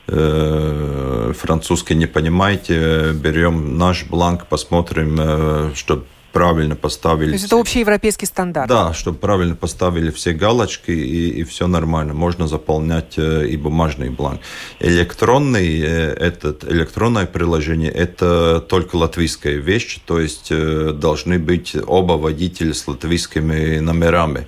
э, 0.08 1.34
французский 1.38 1.96
не 1.96 2.08
понимаете, 2.08 3.12
берем 3.14 3.78
наш 3.78 4.06
бланк, 4.06 4.48
посмотрим, 4.48 5.74
чтобы 5.76 6.06
правильно 6.36 6.76
поставили. 6.76 7.30
То 7.30 7.34
есть 7.34 7.46
это 7.46 7.58
общеевропейский 7.58 8.28
стандарт? 8.28 8.68
Да, 8.68 8.94
чтобы 8.94 9.18
правильно 9.18 9.56
поставили 9.56 10.12
все 10.12 10.34
галочки 10.34 10.92
и, 10.92 11.30
и 11.30 11.44
все 11.46 11.66
нормально. 11.66 12.14
Можно 12.14 12.46
заполнять 12.48 13.14
э, 13.18 13.48
и 13.48 13.56
бумажный 13.56 14.10
бланк. 14.10 14.42
Электронный, 14.82 15.80
э, 15.80 16.14
этот, 16.14 16.66
электронное 16.66 17.26
приложение– 17.26 17.90
это 18.06 18.60
только 18.60 18.98
латвийская 18.98 19.56
вещь, 19.56 20.00
то 20.06 20.20
есть 20.20 20.48
э, 20.52 20.92
должны 20.92 21.40
быть 21.40 21.74
оба 21.88 22.14
водителя 22.14 22.74
с 22.74 22.86
латвийскими 22.86 23.80
номерами. 23.80 24.46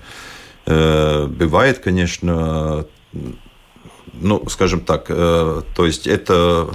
Бывает, 0.65 1.79
конечно, 1.79 2.85
ну, 4.13 4.49
скажем 4.49 4.81
так, 4.81 5.07
то 5.07 5.63
есть 5.85 6.07
это 6.07 6.67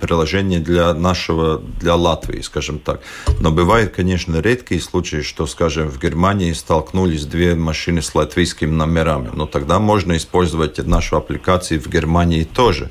приложение 0.00 0.60
для 0.60 0.94
нашего, 0.94 1.58
для 1.80 1.94
Латвии, 1.94 2.40
скажем 2.40 2.78
так. 2.78 3.00
Но 3.40 3.50
бывают, 3.50 3.94
конечно, 3.94 4.40
редкие 4.40 4.80
случаи, 4.80 5.22
что, 5.22 5.46
скажем, 5.46 5.88
в 5.88 6.00
Германии 6.00 6.52
столкнулись 6.52 7.24
две 7.26 7.54
машины 7.54 8.02
с 8.02 8.14
латвийскими 8.14 8.70
номерами. 8.70 9.30
Но 9.32 9.46
тогда 9.46 9.78
можно 9.78 10.16
использовать 10.16 10.78
нашу 10.78 11.16
аппликацию 11.16 11.80
в 11.80 11.88
Германии 11.88 12.44
тоже. 12.44 12.90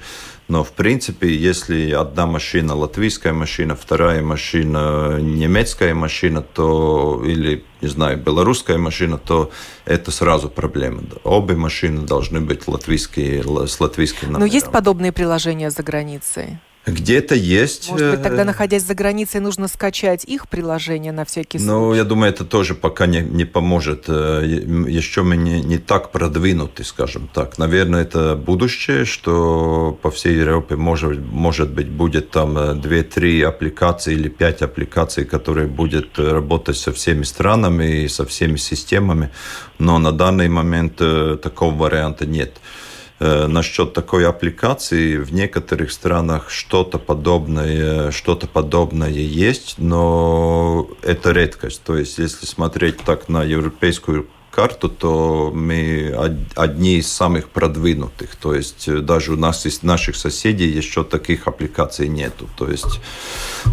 Но, 0.50 0.63
в 0.63 0.71
принципе, 0.71 1.36
если 1.36 1.91
одна 1.91 2.26
машина 2.26 2.73
латвийская 2.73 3.34
машина, 3.34 3.76
вторая 3.76 4.21
машина 4.21 5.19
немецкая 5.19 5.93
машина, 5.93 6.41
то 6.41 7.21
или, 7.26 7.65
не 7.82 7.89
знаю, 7.89 8.17
белорусская 8.17 8.78
машина, 8.78 9.17
то 9.17 9.52
это 9.84 10.10
сразу 10.10 10.47
проблема. 10.47 11.02
Обе 11.26 11.56
машины 11.56 12.08
должны 12.08 12.39
быть 12.39 12.65
латвийские, 12.65 13.43
с 13.67 13.80
латвийским 13.82 14.32
номером. 14.32 14.47
Но 14.47 14.54
есть 14.54 14.71
подобные 14.71 15.12
приложения 15.12 15.69
за 15.69 15.84
границей? 15.84 16.60
Где-то 16.88 17.36
есть. 17.36 17.91
Может 17.91 18.12
быть, 18.12 18.23
тогда, 18.23 18.43
э, 18.43 18.45
находясь 18.45 18.84
за 18.84 18.95
границей, 18.95 19.41
нужно 19.41 19.67
скачать 19.67 20.23
их 20.23 20.47
приложение 20.47 21.12
на 21.12 21.26
всякий 21.26 21.60
случай? 21.60 21.71
Ну, 21.71 21.93
я 21.93 22.06
думаю, 22.06 22.32
это 22.32 22.45
тоже 22.45 22.76
пока 22.76 23.08
не, 23.08 23.19
не 23.21 23.43
поможет. 23.43 24.06
Э, 24.08 24.41
еще 24.88 25.23
мы 25.23 25.36
не, 25.36 25.62
не 25.62 25.80
так 25.80 26.12
продвинуты, 26.12 26.86
скажем 26.86 27.30
так. 27.34 27.58
Наверное, 27.58 28.04
это 28.04 28.36
будущее, 28.36 29.04
что 29.04 30.00
по 30.02 30.10
всей 30.10 30.38
Европе, 30.38 30.78
может, 30.78 31.19
может 31.19 31.69
быть, 31.69 31.89
будет 31.89 32.32
там 32.32 32.58
2-3 32.58 33.41
э, 33.41 33.45
аппликации 33.45 34.13
или 34.13 34.30
5 34.30 34.62
аппликаций, 34.62 35.26
которые 35.26 35.67
будут 35.67 36.17
работать 36.17 36.78
со 36.78 36.93
всеми 36.93 37.23
странами 37.23 38.04
и 38.04 38.08
со 38.08 38.26
всеми 38.26 38.56
системами. 38.56 39.30
Но 39.78 40.00
на 40.00 40.13
данный 40.13 40.47
момент 40.47 40.95
такого 41.41 41.76
варианта 41.76 42.26
нет. 42.26 42.54
Э, 42.56 42.87
насчет 43.19 43.93
такой 43.93 44.27
аппликации. 44.27 45.17
В 45.17 45.34
некоторых 45.34 45.91
странах 45.91 46.49
что-то 46.49 46.99
подобное, 46.99 48.12
что-то 48.12 48.47
подобное 48.47 49.10
есть, 49.10 49.75
но 49.77 50.88
это 51.01 51.32
редкость. 51.32 51.82
То 51.84 51.97
есть, 51.97 52.17
если 52.19 52.45
смотреть 52.45 52.97
так 52.97 53.27
на 53.30 53.43
европейскую 53.43 54.27
карту, 54.58 54.89
то 54.89 55.52
мы 55.54 56.12
одни 56.56 56.96
из 56.98 57.12
самых 57.12 57.50
продвинутых. 57.50 58.36
То 58.36 58.56
есть 58.56 58.88
э, 58.88 59.02
даже 59.02 59.34
у 59.34 59.36
нас 59.36 59.67
из 59.67 59.84
наших 59.84 60.15
соседей 60.15 60.78
еще 60.78 61.04
таких 61.04 61.48
аппликаций 61.48 62.08
нету. 62.08 62.50
То 62.58 62.67
есть, 62.67 63.00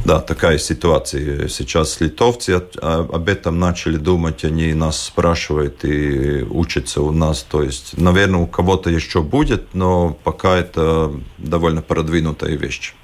да, 0.05 0.20
такая 0.20 0.59
ситуация. 0.59 1.49
Сейчас 1.49 2.01
литовцы 2.03 2.62
об 2.83 3.29
этом 3.29 3.59
начали 3.59 3.97
думать, 3.97 4.44
они 4.44 4.75
нас 4.75 5.03
спрашивают 5.05 5.85
и 5.85 6.42
учатся 6.51 7.01
у 7.01 7.12
нас. 7.12 7.42
То 7.42 7.62
есть, 7.62 7.97
наверное, 7.97 8.40
у 8.40 8.47
кого-то 8.47 8.90
еще 8.90 9.23
будет, 9.23 9.75
но 9.75 10.18
пока 10.23 10.55
это 10.59 11.11
довольно 11.38 11.81
продвинутая 11.81 12.57
вещь. 12.57 12.94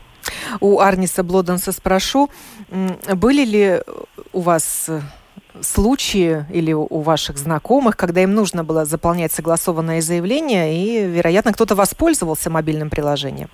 У 0.60 0.80
Арниса 0.80 1.22
Блоденса 1.22 1.72
спрошу, 1.72 2.28
были 3.14 3.44
ли 3.46 3.82
у 4.32 4.40
вас 4.40 4.90
случаи 5.60 6.44
или 6.52 6.72
у 6.72 7.00
ваших 7.00 7.38
знакомых, 7.38 7.96
когда 7.96 8.22
им 8.22 8.34
нужно 8.34 8.64
было 8.64 8.84
заполнять 8.84 9.32
согласованное 9.32 10.00
заявление, 10.00 10.74
и, 10.74 11.06
вероятно, 11.06 11.52
кто-то 11.52 11.74
воспользовался 11.74 12.50
мобильным 12.50 12.90
приложением? 12.90 13.48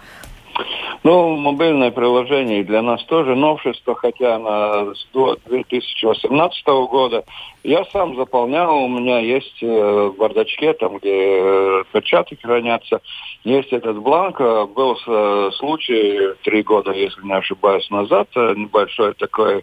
Ну, 1.07 1.37
мобильное 1.37 1.93
приложение 1.93 2.65
для 2.65 2.83
нас 2.83 3.01
тоже 3.05 3.37
новшество, 3.37 3.95
хотя 3.95 4.39
на 4.39 4.93
до 5.13 5.37
2018 5.47 6.67
года 6.67 7.25
я 7.63 7.85
сам 7.93 8.17
заполнял, 8.17 8.77
у 8.77 8.89
меня 8.89 9.21
есть 9.21 9.63
э, 9.63 9.67
в 9.67 10.17
бардачке, 10.17 10.73
там, 10.73 10.99
где 10.99 11.13
э, 11.13 11.85
перчатки 11.93 12.37
хранятся, 12.43 13.01
есть 13.44 13.72
этот 13.72 13.99
бланк. 13.99 14.40
Э, 14.40 14.66
был 14.66 14.96
случай 15.53 16.35
три 16.42 16.62
года, 16.62 16.92
если 16.92 17.22
не 17.22 17.35
ошибаюсь, 17.35 17.88
назад, 17.90 18.29
небольшое 18.35 19.12
такое 19.14 19.62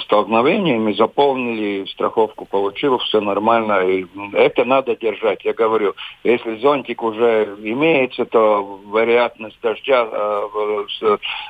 столкновение, 0.00 0.78
мы 0.78 0.94
заполнили, 0.94 1.86
страховку 1.86 2.44
получил, 2.44 2.98
все 2.98 3.20
нормально, 3.20 3.80
и 3.80 4.06
это 4.34 4.64
надо 4.64 4.96
держать. 4.96 5.44
Я 5.44 5.52
говорю, 5.52 5.94
если 6.24 6.56
зонтик 6.58 7.02
уже 7.02 7.56
имеется, 7.62 8.24
то 8.24 8.80
вероятность 8.92 9.58
дождя 9.62 10.08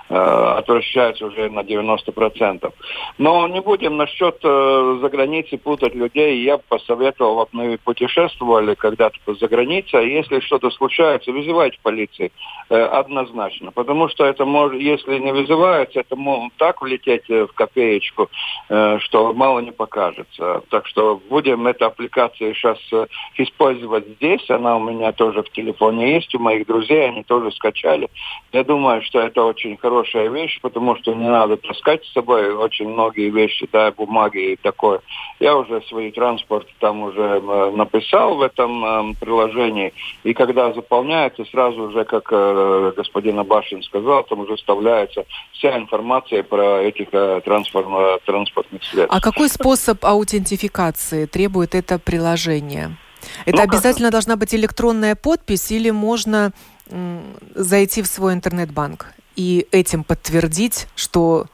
отвращается 0.08 1.26
уже 1.26 1.50
на 1.50 1.60
90%. 1.60 2.72
Но 3.18 3.48
не 3.48 3.60
будем 3.60 3.96
насчет 3.96 4.38
за 4.42 5.08
границей 5.08 5.58
путать 5.58 5.94
людей. 5.94 6.42
Я 6.42 6.58
бы 6.58 6.62
посоветовал, 6.68 7.34
вот 7.34 7.48
мы 7.52 7.78
путешествовали 7.78 8.74
когда-то 8.74 9.18
за 9.26 9.48
границей, 9.48 10.12
если 10.12 10.40
что-то 10.40 10.70
случается, 10.70 11.30
вызывайте 11.60 11.78
полицию 11.82 12.30
э, 12.70 12.82
однозначно. 12.82 13.70
Потому 13.72 14.08
что 14.08 14.24
это 14.24 14.44
может, 14.44 14.80
если 14.80 15.18
не 15.18 15.32
вызывается, 15.32 16.00
это 16.00 16.16
может 16.16 16.52
так 16.56 16.80
влететь 16.80 17.28
э, 17.28 17.46
в 17.46 17.52
копеечку, 17.52 18.30
э, 18.68 18.98
что 19.00 19.32
мало 19.34 19.60
не 19.60 19.72
покажется. 19.72 20.62
Так 20.70 20.86
что 20.86 21.20
будем 21.28 21.66
эту 21.66 21.86
аппликацию 21.86 22.54
сейчас 22.54 22.78
использовать 23.36 24.06
здесь. 24.16 24.48
Она 24.50 24.76
у 24.76 24.80
меня 24.80 25.12
тоже 25.12 25.42
в 25.42 25.50
телефоне 25.50 26.14
есть, 26.14 26.34
у 26.34 26.38
моих 26.38 26.66
друзей, 26.66 27.08
они 27.08 27.22
тоже 27.24 27.52
скачали. 27.52 28.08
Я 28.52 28.64
думаю, 28.64 29.02
что 29.02 29.20
это 29.20 29.44
очень 29.44 29.76
хорошая 29.76 30.30
вещь, 30.30 30.60
потому 30.62 30.96
что 30.96 31.14
не 31.14 31.28
надо 31.28 31.56
таскать 31.56 32.04
с 32.04 32.12
собой 32.12 32.54
очень 32.54 32.88
многие 32.88 33.30
вещи, 33.30 33.68
да, 33.72 33.90
бумаги 33.92 34.52
и 34.52 34.56
такое. 34.56 35.00
Я 35.40 35.56
уже 35.56 35.82
свой 35.82 36.10
транспорт 36.10 36.66
там 36.78 37.02
уже 37.02 37.40
написал 37.72 38.36
в 38.36 38.42
этом 38.42 39.14
приложении. 39.20 39.92
И 40.24 40.32
когда 40.34 40.72
заполняется, 41.40 41.50
сразу 41.50 41.82
уже, 41.82 42.04
как 42.04 42.28
э, 42.30 42.92
господин 42.96 43.38
Абашин 43.38 43.82
сказал, 43.82 44.24
там 44.24 44.40
уже 44.40 44.56
вставляется 44.56 45.24
вся 45.52 45.76
информация 45.78 46.42
про 46.42 46.82
этих 46.82 47.10
транспорт, 47.44 47.86
транспортных 48.24 48.82
средств. 48.84 49.14
А 49.14 49.20
какой 49.20 49.48
способ 49.48 50.04
аутентификации 50.04 51.26
требует 51.26 51.74
это 51.74 51.98
приложение? 51.98 52.96
Это 53.44 53.58
ну, 53.58 53.62
обязательно 53.62 54.06
как... 54.06 54.12
должна 54.12 54.36
быть 54.36 54.54
электронная 54.54 55.14
подпись 55.14 55.70
или 55.70 55.90
можно 55.90 56.52
зайти 57.54 58.02
в 58.02 58.06
свой 58.06 58.32
интернет-банк 58.32 59.14
и 59.36 59.66
этим 59.70 60.02
подтвердить, 60.02 60.88
что 60.96 61.46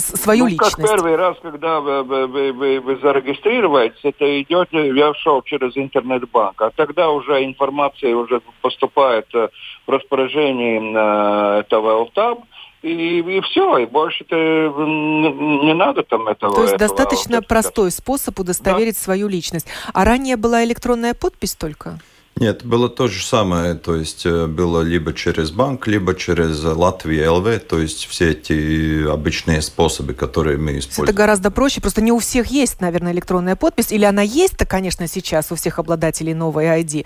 свою 0.00 0.44
ну, 0.44 0.50
личность? 0.50 0.76
Как 0.76 0.86
первый 0.86 1.16
раз, 1.16 1.36
когда 1.42 1.80
вы, 1.80 2.02
вы, 2.02 2.52
вы, 2.52 2.80
вы 2.80 2.96
зарегистрируетесь, 2.96 4.00
это 4.02 4.42
идет, 4.42 4.68
я 4.72 5.14
шел 5.14 5.42
через 5.42 5.76
интернет-банк, 5.76 6.60
а 6.62 6.70
тогда 6.70 7.10
уже 7.10 7.44
информация 7.44 8.14
уже 8.14 8.40
поступает 8.60 9.26
э, 9.34 9.48
в 9.86 9.90
распоряжение 9.90 10.80
э, 10.80 11.60
этого 11.60 12.02
ЛТАБ, 12.02 12.40
и, 12.82 13.18
и 13.18 13.40
все, 13.42 13.78
и 13.78 13.86
больше 13.86 14.24
не 14.30 15.74
надо 15.74 16.02
там 16.02 16.28
этого. 16.28 16.54
То 16.54 16.62
есть 16.62 16.74
этого, 16.74 16.88
достаточно 16.88 17.36
вот, 17.36 17.46
простой 17.46 17.90
способ 17.90 18.40
удостоверить 18.40 18.94
да. 18.94 19.00
свою 19.00 19.28
личность. 19.28 19.66
А 19.92 20.04
ранее 20.04 20.36
была 20.36 20.64
электронная 20.64 21.14
подпись 21.14 21.54
только? 21.54 21.98
Нет, 22.40 22.64
было 22.64 22.88
то 22.88 23.06
же 23.06 23.22
самое, 23.22 23.74
то 23.74 23.94
есть 23.94 24.24
э, 24.24 24.46
было 24.46 24.80
либо 24.80 25.12
через 25.12 25.50
банк, 25.50 25.86
либо 25.86 26.14
через 26.14 26.64
Латвия 26.64 27.28
ЛВ, 27.28 27.60
то 27.68 27.78
есть 27.78 28.06
все 28.06 28.30
эти 28.30 29.06
обычные 29.06 29.60
способы, 29.60 30.14
которые 30.14 30.56
мы 30.56 30.78
используем. 30.78 31.04
Это 31.04 31.12
гораздо 31.12 31.50
проще, 31.50 31.82
просто 31.82 32.00
не 32.00 32.12
у 32.12 32.18
всех 32.18 32.46
есть, 32.46 32.80
наверное, 32.80 33.12
электронная 33.12 33.56
подпись, 33.56 33.92
или 33.92 34.06
она 34.06 34.22
есть-то, 34.22 34.64
конечно, 34.64 35.06
сейчас 35.06 35.52
у 35.52 35.54
всех 35.54 35.78
обладателей 35.78 36.32
новой 36.32 36.64
ID, 36.80 37.04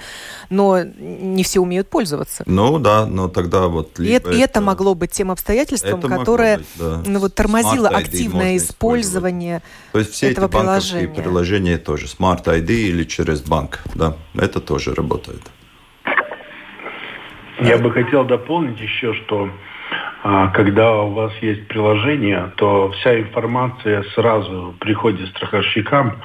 но 0.50 0.84
не 0.84 1.42
все 1.42 1.58
умеют 1.58 1.88
пользоваться. 1.88 2.44
Ну 2.46 2.78
да, 2.78 3.04
но 3.04 3.28
тогда 3.28 3.66
вот... 3.66 3.98
И 3.98 4.10
это, 4.10 4.30
это 4.30 4.60
могло 4.60 4.94
быть 4.94 5.10
тем 5.10 5.32
обстоятельством, 5.32 6.00
которое 6.00 6.58
быть, 6.58 6.66
да. 6.76 7.02
ну, 7.04 7.18
вот, 7.18 7.34
тормозило 7.34 7.88
активное 7.88 8.56
использование 8.56 9.62
То 9.90 9.98
есть 9.98 10.12
все 10.12 10.30
этого 10.30 10.46
эти 10.46 10.52
банковские 10.52 11.08
приложения. 11.08 11.22
приложения 11.24 11.78
тоже, 11.78 12.06
Smart 12.06 12.44
ID 12.44 12.70
или 12.70 13.02
через 13.02 13.40
банк, 13.40 13.80
да, 13.96 14.16
это 14.36 14.60
тоже 14.60 14.94
работает 14.94 15.23
работает. 15.24 15.42
Я 17.60 17.78
бы 17.78 17.90
хотел 17.92 18.24
дополнить 18.24 18.80
еще, 18.80 19.14
что 19.14 19.48
а, 20.22 20.48
когда 20.48 21.02
у 21.02 21.12
вас 21.12 21.32
есть 21.40 21.68
приложение, 21.68 22.52
то 22.56 22.90
вся 22.92 23.20
информация 23.20 24.02
сразу 24.14 24.74
приходит 24.80 25.28
страховщикам, 25.28 26.20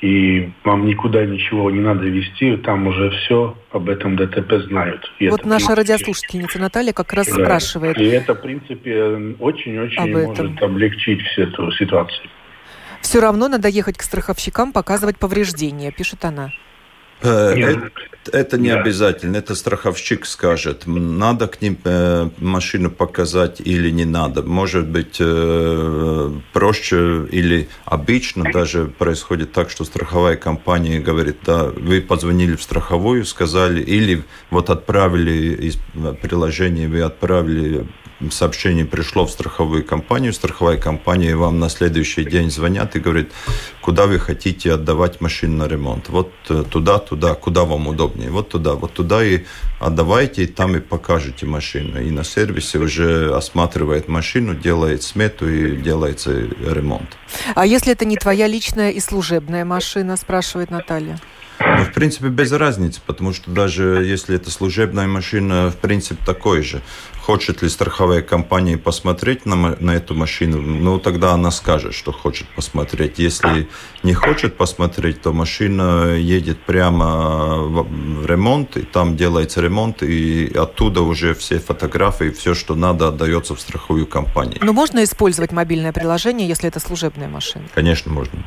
и 0.00 0.50
вам 0.64 0.86
никуда 0.86 1.26
ничего 1.26 1.70
не 1.70 1.80
надо 1.80 2.06
вести, 2.06 2.56
там 2.56 2.86
уже 2.86 3.10
все 3.10 3.58
об 3.70 3.90
этом 3.90 4.16
ДТП 4.16 4.54
знают. 4.68 5.12
И 5.18 5.28
вот 5.28 5.44
наша 5.44 5.66
принципе, 5.66 5.74
радиослушательница 5.74 6.58
Наталья 6.58 6.92
как 6.94 7.12
раз 7.12 7.26
да. 7.26 7.34
спрашивает. 7.34 7.98
И 7.98 8.06
это, 8.06 8.34
в 8.34 8.40
принципе, 8.40 9.36
очень-очень 9.38 10.26
может 10.26 10.62
облегчить 10.62 11.20
всю 11.26 11.42
эту 11.42 11.70
ситуацию. 11.72 12.30
Все 13.02 13.20
равно 13.20 13.48
надо 13.48 13.68
ехать 13.68 13.98
к 13.98 14.02
страховщикам, 14.02 14.72
показывать 14.72 15.18
повреждения, 15.18 15.92
пишет 15.92 16.24
она. 16.24 16.50
Э, 17.22 17.54
это, 17.54 17.90
это 18.32 18.58
не 18.58 18.70
да. 18.70 18.80
обязательно, 18.80 19.36
это 19.36 19.54
страховщик 19.54 20.26
скажет, 20.26 20.86
надо 20.86 21.48
к 21.48 21.60
ним 21.60 21.78
э, 21.84 22.28
машину 22.38 22.90
показать 22.90 23.60
или 23.60 23.90
не 23.90 24.04
надо. 24.04 24.42
Может 24.42 24.86
быть, 24.88 25.16
э, 25.20 26.32
проще 26.52 27.26
или 27.30 27.68
обычно 27.84 28.44
даже 28.52 28.86
происходит 28.86 29.52
так, 29.52 29.70
что 29.70 29.84
страховая 29.84 30.36
компания 30.36 31.00
говорит, 31.00 31.38
да, 31.44 31.64
вы 31.64 32.00
позвонили 32.00 32.56
в 32.56 32.62
страховую, 32.62 33.24
сказали, 33.24 33.82
или 33.82 34.22
вот 34.50 34.70
отправили 34.70 35.54
из 35.66 35.78
приложения, 36.22 36.88
вы 36.88 37.02
отправили 37.02 37.86
сообщение 38.30 38.84
пришло 38.84 39.24
в 39.24 39.30
страховую 39.30 39.84
компанию, 39.84 40.32
страховая 40.32 40.76
компания 40.76 41.34
вам 41.36 41.58
на 41.58 41.68
следующий 41.68 42.24
день 42.24 42.50
звонят 42.50 42.96
и 42.96 43.00
говорит, 43.00 43.32
куда 43.80 44.06
вы 44.06 44.18
хотите 44.18 44.72
отдавать 44.72 45.20
машину 45.20 45.56
на 45.56 45.68
ремонт. 45.68 46.08
Вот 46.08 46.32
э, 46.48 46.64
туда, 46.68 46.98
туда, 46.98 47.34
куда 47.34 47.64
вам 47.64 47.86
удобнее. 47.88 48.30
Вот 48.30 48.48
туда, 48.50 48.74
вот 48.74 48.92
туда 48.92 49.24
и 49.24 49.44
отдавайте, 49.80 50.44
и 50.44 50.46
там 50.46 50.76
и 50.76 50.80
покажете 50.80 51.46
машину. 51.46 52.00
И 52.00 52.10
на 52.10 52.24
сервисе 52.24 52.78
уже 52.78 53.34
осматривает 53.34 54.08
машину, 54.08 54.54
делает 54.54 55.02
смету 55.02 55.48
и 55.48 55.76
делается 55.76 56.32
ремонт. 56.32 57.16
А 57.54 57.64
если 57.64 57.92
это 57.92 58.04
не 58.04 58.16
твоя 58.16 58.46
личная 58.46 58.90
и 58.90 59.00
служебная 59.00 59.64
машина, 59.64 60.16
спрашивает 60.16 60.70
Наталья? 60.70 61.18
Ну, 61.60 61.84
в 61.84 61.92
принципе, 61.92 62.28
без 62.28 62.52
разницы, 62.52 63.00
потому 63.06 63.32
что 63.34 63.50
даже 63.50 64.02
если 64.04 64.36
это 64.36 64.50
служебная 64.50 65.06
машина, 65.06 65.70
в 65.70 65.76
принципе, 65.76 66.22
такой 66.24 66.62
же. 66.62 66.80
Хочет 67.20 67.62
ли 67.62 67.68
страховая 67.68 68.22
компания 68.22 68.78
посмотреть 68.78 69.44
на, 69.44 69.76
на 69.78 69.90
эту 69.90 70.14
машину, 70.14 70.60
ну, 70.60 70.98
тогда 70.98 71.32
она 71.32 71.50
скажет, 71.50 71.94
что 71.94 72.12
хочет 72.12 72.48
посмотреть. 72.48 73.18
Если 73.18 73.68
не 74.02 74.14
хочет 74.14 74.56
посмотреть, 74.56 75.20
то 75.20 75.32
машина 75.32 76.14
едет 76.16 76.58
прямо 76.64 77.58
в 77.58 78.26
ремонт, 78.26 78.76
и 78.78 78.82
там 78.82 79.16
делается 79.16 79.60
ремонт, 79.60 80.02
и 80.02 80.50
оттуда 80.56 81.02
уже 81.02 81.34
все 81.34 81.58
фотографии, 81.58 82.30
все, 82.30 82.54
что 82.54 82.74
надо, 82.74 83.08
отдается 83.08 83.54
в 83.54 83.60
страховую 83.60 84.06
компанию. 84.06 84.58
Но 84.62 84.72
можно 84.72 85.04
использовать 85.04 85.52
мобильное 85.52 85.92
приложение, 85.92 86.48
если 86.48 86.68
это 86.68 86.80
служебная 86.80 87.28
машина? 87.28 87.66
Конечно, 87.74 88.10
можно. 88.10 88.42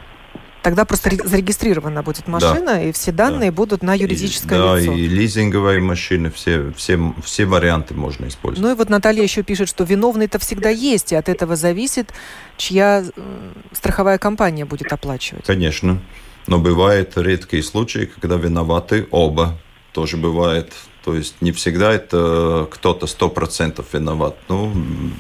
Тогда 0.64 0.86
просто 0.86 1.12
зарегистрирована 1.26 2.04
будет 2.04 2.28
машина, 2.30 2.66
да. 2.66 2.82
и 2.82 2.94
все 2.94 3.12
данные 3.12 3.52
да. 3.52 3.56
будут 3.56 3.84
на 3.84 3.94
юридическое 3.96 4.78
и, 4.78 4.82
лицо. 4.82 4.92
Да, 4.92 4.98
и 4.98 5.08
лизинговые 5.08 5.82
машины, 5.82 6.32
все, 6.32 6.72
все, 6.78 7.14
все 7.22 7.46
варианты 7.46 7.94
можно 7.94 8.30
использовать. 8.30 8.66
Ну 8.66 8.74
и 8.74 8.78
вот 8.78 8.90
Наталья 8.90 9.22
еще 9.22 9.44
пишет, 9.44 9.68
что 9.68 9.84
виновный-то 9.84 10.40
всегда 10.40 10.70
есть, 10.70 11.12
и 11.12 11.16
от 11.16 11.28
этого 11.28 11.58
зависит, 11.58 12.14
чья 12.56 13.04
э, 13.04 13.52
страховая 13.74 14.18
компания 14.18 14.64
будет 14.64 14.94
оплачивать. 14.94 15.46
Конечно. 15.46 16.02
Но 16.48 16.60
бывают 16.60 17.12
редкие 17.18 17.62
случаи, 17.62 18.06
когда 18.06 18.38
виноваты 18.38 19.08
оба. 19.12 19.60
Тоже 19.92 20.16
бывает. 20.16 20.72
То 21.04 21.14
есть 21.14 21.42
не 21.42 21.52
всегда 21.52 21.92
это 21.92 22.70
кто-то 22.72 23.06
сто 23.06 23.30
процентов 23.30 23.88
виноват. 23.92 24.38
Ну, 24.48 24.72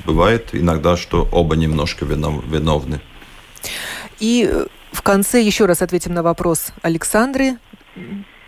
бывает 0.05 0.49
иногда, 0.53 0.95
что 0.95 1.27
оба 1.31 1.57
немножко 1.57 2.05
виновны. 2.05 3.01
И 4.19 4.49
э, 4.49 4.67
в 4.93 5.01
конце 5.01 5.41
еще 5.41 5.65
раз 5.65 5.81
ответим 5.81 6.13
на 6.13 6.23
вопрос 6.23 6.67
Александры, 6.81 7.57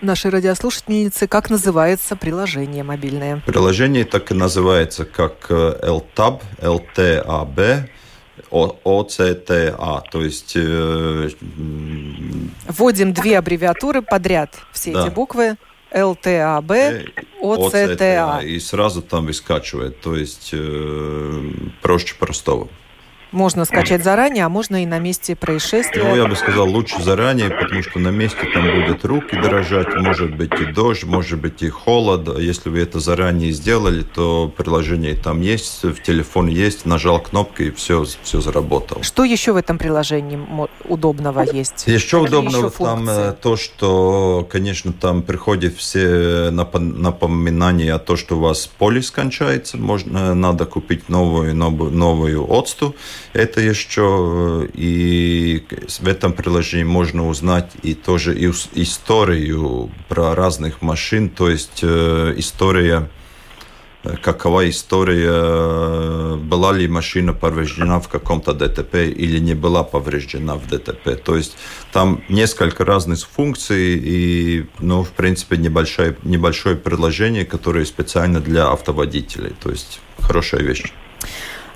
нашей 0.01 0.31
радиослушательницы, 0.31 1.27
как 1.27 1.49
называется 1.49 2.15
приложение 2.15 2.83
мобильное. 2.83 3.41
Приложение 3.45 4.05
так 4.05 4.31
и 4.31 4.33
называется, 4.33 5.05
как 5.05 5.49
LTAB, 5.49 6.41
LTAB, 6.61 7.89
ОЦТА, 8.51 10.03
то 10.11 10.21
есть... 10.21 10.53
Э, 10.55 11.29
Вводим 12.67 13.13
две 13.13 13.37
аббревиатуры 13.37 14.01
подряд, 14.01 14.55
все 14.71 14.93
да. 14.93 15.07
эти 15.07 15.13
буквы. 15.13 15.57
ЛТАБ, 15.93 16.71
ОЦТА. 17.41 18.41
И 18.43 18.59
сразу 18.59 19.01
там 19.01 19.27
выскачивает, 19.27 20.01
то 20.01 20.15
есть 20.15 20.49
э, 20.51 21.51
проще 21.81 22.15
простого. 22.15 22.67
Можно 23.31 23.65
скачать 23.65 24.03
заранее, 24.03 24.45
а 24.45 24.49
можно 24.49 24.81
и 24.81 24.85
на 24.85 24.99
месте 24.99 25.35
происшествия. 25.35 26.03
Ну, 26.03 26.15
я 26.15 26.27
бы 26.27 26.35
сказал, 26.35 26.69
лучше 26.69 27.01
заранее, 27.01 27.49
потому 27.49 27.83
что 27.83 27.99
на 27.99 28.09
месте 28.09 28.37
там 28.53 28.63
будет 28.63 29.03
руки 29.05 29.35
дрожать, 29.35 29.95
может 29.95 30.35
быть 30.35 30.53
и 30.59 30.65
дождь, 30.65 31.03
может 31.03 31.39
быть 31.39 31.61
и 31.61 31.69
холод. 31.69 32.39
Если 32.39 32.69
вы 32.69 32.79
это 32.79 32.99
заранее 32.99 33.51
сделали, 33.51 34.03
то 34.03 34.51
приложение 34.55 35.15
там 35.15 35.41
есть, 35.41 35.83
в 35.83 36.01
телефоне 36.01 36.53
есть, 36.53 36.85
нажал 36.85 37.19
кнопку 37.19 37.63
и 37.63 37.71
все, 37.71 38.05
все 38.23 38.41
заработало. 38.41 39.03
Что 39.03 39.23
еще 39.23 39.53
в 39.53 39.57
этом 39.57 39.77
приложении 39.77 40.39
удобного 40.87 41.41
есть? 41.41 41.87
Еще 41.87 42.21
Какие 42.21 42.39
удобного 42.39 42.67
еще 42.67 42.77
там 42.77 43.09
э, 43.09 43.33
то, 43.33 43.57
что, 43.57 44.47
конечно, 44.49 44.93
там 44.93 45.23
приходят 45.23 45.75
все 45.75 46.49
напоминания 46.51 47.93
о 47.93 47.99
том, 47.99 48.17
что 48.17 48.37
у 48.37 48.39
вас 48.39 48.67
полис 48.67 49.11
кончается, 49.11 49.77
можно, 49.77 50.33
надо 50.33 50.65
купить 50.65 51.09
новую, 51.09 51.55
новую, 51.55 51.91
новую 51.91 52.51
отсту. 52.51 52.95
Это 53.33 53.61
еще 53.61 54.67
и 54.73 55.65
в 55.99 56.07
этом 56.07 56.33
приложении 56.33 56.83
можно 56.83 57.27
узнать 57.27 57.71
и 57.83 57.93
тоже 57.93 58.33
историю 58.39 59.91
про 60.07 60.35
разных 60.35 60.81
машин, 60.81 61.29
то 61.29 61.49
есть 61.49 61.79
э, 61.81 62.33
история 62.37 63.09
какова 64.21 64.69
история, 64.69 66.35
была 66.37 66.73
ли 66.73 66.87
машина 66.87 67.33
повреждена 67.33 67.99
в 67.99 68.07
каком-то 68.07 68.53
ДТП 68.53 68.95
или 68.95 69.39
не 69.39 69.53
была 69.53 69.83
повреждена 69.83 70.55
в 70.55 70.67
ДТП. 70.67 71.15
То 71.23 71.35
есть 71.35 71.57
там 71.91 72.23
несколько 72.29 72.85
разных 72.85 73.19
функций 73.19 73.97
и, 73.97 74.65
ну, 74.79 75.03
в 75.03 75.11
принципе, 75.11 75.57
небольшое, 75.57 76.15
небольшое 76.23 76.75
приложение, 76.75 77.45
которое 77.45 77.85
специально 77.85 78.39
для 78.39 78.69
автоводителей. 78.69 79.53
То 79.61 79.71
есть 79.71 79.99
хорошая 80.19 80.61
вещь. 80.61 80.93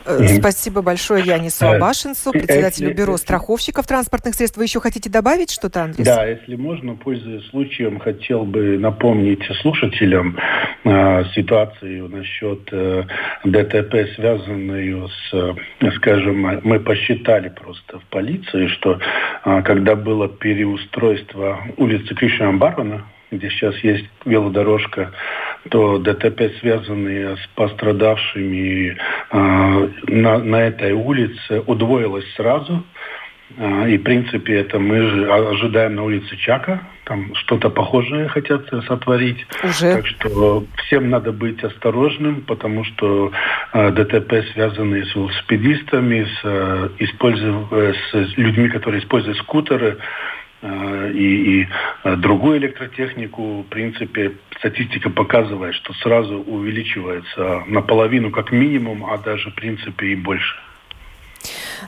Э, 0.10 0.28
спасибо 0.39 0.82
большое 0.82 1.24
Янису 1.24 1.68
Абашинцу, 1.68 2.32
председателю 2.32 2.95
Бюро 2.95 3.16
страховщиков 3.18 3.86
транспортных 3.86 4.34
средств. 4.34 4.57
Вы 4.57 4.64
еще 4.64 4.80
хотите 4.80 5.10
добавить 5.10 5.51
что-то, 5.51 5.84
Андрей? 5.84 6.03
Да, 6.03 6.26
если 6.26 6.55
можно, 6.55 6.95
пользуясь 6.95 7.47
случаем, 7.49 7.99
хотел 7.99 8.43
бы 8.43 8.80
напомнить 8.80 9.43
слушателям 9.62 10.38
э, 10.84 11.24
ситуацию 11.36 12.10
насчет 12.10 12.68
э, 12.72 13.03
ДТП, 13.43 13.95
связанную 14.16 15.07
с, 15.10 15.34
э, 15.34 15.91
скажем, 15.97 16.60
мы 16.64 16.80
посчитали 16.80 17.49
просто 17.49 17.99
в 17.99 18.03
полиции, 18.05 18.68
что 18.68 18.99
э, 19.45 19.62
когда 19.62 19.95
было 19.95 20.28
переустройство 20.28 21.60
улицы 21.78 22.16
Кришна 22.16 22.51
Барона, 22.53 23.05
где 23.32 23.49
сейчас 23.49 23.76
есть 23.84 24.05
велодорожка, 24.26 25.12
то 25.70 25.97
ДТП, 25.97 26.51
связанные 26.60 27.36
с 27.36 27.47
пострадавшими 27.55 28.97
э, 29.32 29.89
на, 30.07 30.38
на 30.38 30.62
этой 30.62 30.93
улице, 30.93 31.62
удвоилось 31.66 32.26
сразу. 32.36 32.84
Э, 33.57 33.89
и, 33.89 33.97
в 33.97 34.03
принципе, 34.03 34.60
это 34.60 34.80
мы 34.80 35.01
же 35.01 35.32
ожидаем 35.32 35.95
на 35.95 36.03
улице 36.03 36.38
Чака. 36.38 36.82
Там 37.03 37.34
что-то 37.36 37.70
похожее 37.70 38.30
хотят 38.30 38.68
сотворить. 38.88 39.45
Уже. 39.64 39.95
Так 39.95 40.07
что 40.07 40.64
всем 40.86 41.10
надо 41.10 41.32
быть 41.32 41.64
осторожным, 41.64 42.41
потому 42.41 42.84
что 42.86 43.32
э, 43.74 43.91
ДТП, 43.91 44.45
связанные 44.53 45.05
с 45.05 45.16
велосипедистами, 45.16 46.24
с, 46.24 46.39
э, 46.43 46.89
используя, 46.99 47.93
с 47.93 48.38
людьми, 48.38 48.70
которые 48.70 49.01
используют 49.01 49.38
скутеры, 49.39 49.97
Э, 49.97 50.03
и, 51.14 51.62
и 51.62 51.68
э, 52.03 52.16
другую 52.18 52.57
электротехнику, 52.57 53.62
в 53.62 53.68
принципе, 53.68 54.34
статистика 54.57 55.10
показывает, 55.10 55.74
что 55.76 55.93
сразу 55.93 56.39
увеличивается 56.39 57.64
наполовину 57.68 58.30
как 58.32 58.51
минимум, 58.51 59.05
а 59.05 59.18
даже 59.18 59.51
в 59.51 59.55
принципе 59.55 60.07
и 60.07 60.16
больше. 60.16 60.55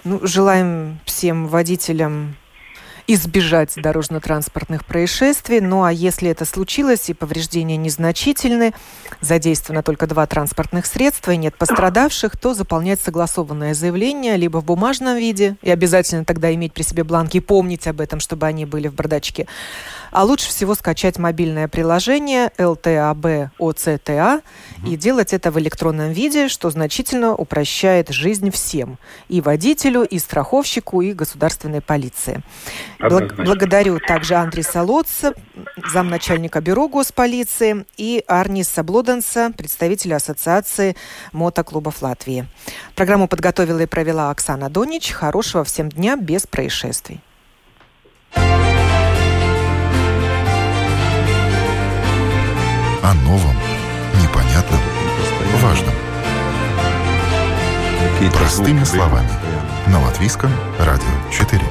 Ну, 0.03 0.19
желаем 0.23 0.99
всем 1.05 1.47
водителям 1.47 2.35
избежать 3.13 3.73
дорожно-транспортных 3.75 4.85
происшествий. 4.85 5.59
Ну 5.59 5.83
а 5.83 5.91
если 5.91 6.29
это 6.29 6.45
случилось 6.45 7.09
и 7.09 7.13
повреждения 7.13 7.77
незначительны, 7.77 8.73
задействовано 9.19 9.83
только 9.83 10.07
два 10.07 10.25
транспортных 10.25 10.85
средства 10.85 11.31
и 11.31 11.37
нет 11.37 11.57
пострадавших, 11.57 12.37
то 12.37 12.53
заполнять 12.53 13.01
согласованное 13.01 13.73
заявление 13.73 14.37
либо 14.37 14.59
в 14.59 14.65
бумажном 14.65 15.17
виде, 15.17 15.57
и 15.61 15.69
обязательно 15.69 16.25
тогда 16.25 16.53
иметь 16.53 16.73
при 16.73 16.83
себе 16.83 17.03
бланки 17.03 17.37
и 17.37 17.41
помнить 17.41 17.87
об 17.87 18.01
этом, 18.01 18.19
чтобы 18.19 18.45
они 18.45 18.65
были 18.65 18.87
в 18.87 18.93
бардачке. 18.93 19.47
А 20.11 20.23
лучше 20.23 20.49
всего 20.49 20.75
скачать 20.75 21.17
мобильное 21.17 21.67
приложение 21.67 22.51
LTAB 22.57 23.49
OCTA 23.59 24.41
и 24.85 24.97
делать 24.97 25.33
это 25.33 25.51
в 25.51 25.59
электронном 25.59 26.11
виде, 26.11 26.49
что 26.49 26.69
значительно 26.69 27.33
упрощает 27.33 28.09
жизнь 28.09 28.51
всем. 28.51 28.97
И 29.29 29.41
водителю, 29.41 30.03
и 30.03 30.19
страховщику, 30.19 31.01
и 31.01 31.13
государственной 31.13 31.81
полиции. 31.81 32.41
Благ- 33.01 33.35
благодарю 33.35 33.99
также 33.99 34.35
Андреса 34.35 34.83
Лотца, 34.83 35.33
замначальника 35.91 36.61
бюро 36.61 36.87
госполиции, 36.87 37.85
и 37.97 38.23
Арниса 38.27 38.83
Блоденса, 38.83 39.51
представителя 39.57 40.15
Ассоциации 40.17 40.95
мотоклубов 41.31 42.01
Латвии. 42.01 42.45
Программу 42.95 43.27
подготовила 43.27 43.79
и 43.79 43.85
провела 43.85 44.29
Оксана 44.29 44.69
Донич. 44.69 45.11
Хорошего 45.11 45.63
всем 45.63 45.89
дня 45.89 46.15
без 46.15 46.45
происшествий. 46.47 47.21
О 53.03 53.13
новом, 53.25 53.55
непонятном, 54.21 54.79
важном. 55.61 55.93
Простыми 58.33 58.83
словами. 58.83 59.29
На 59.87 59.99
Латвийском 60.03 60.51
радио 60.79 61.07
4. 61.31 61.61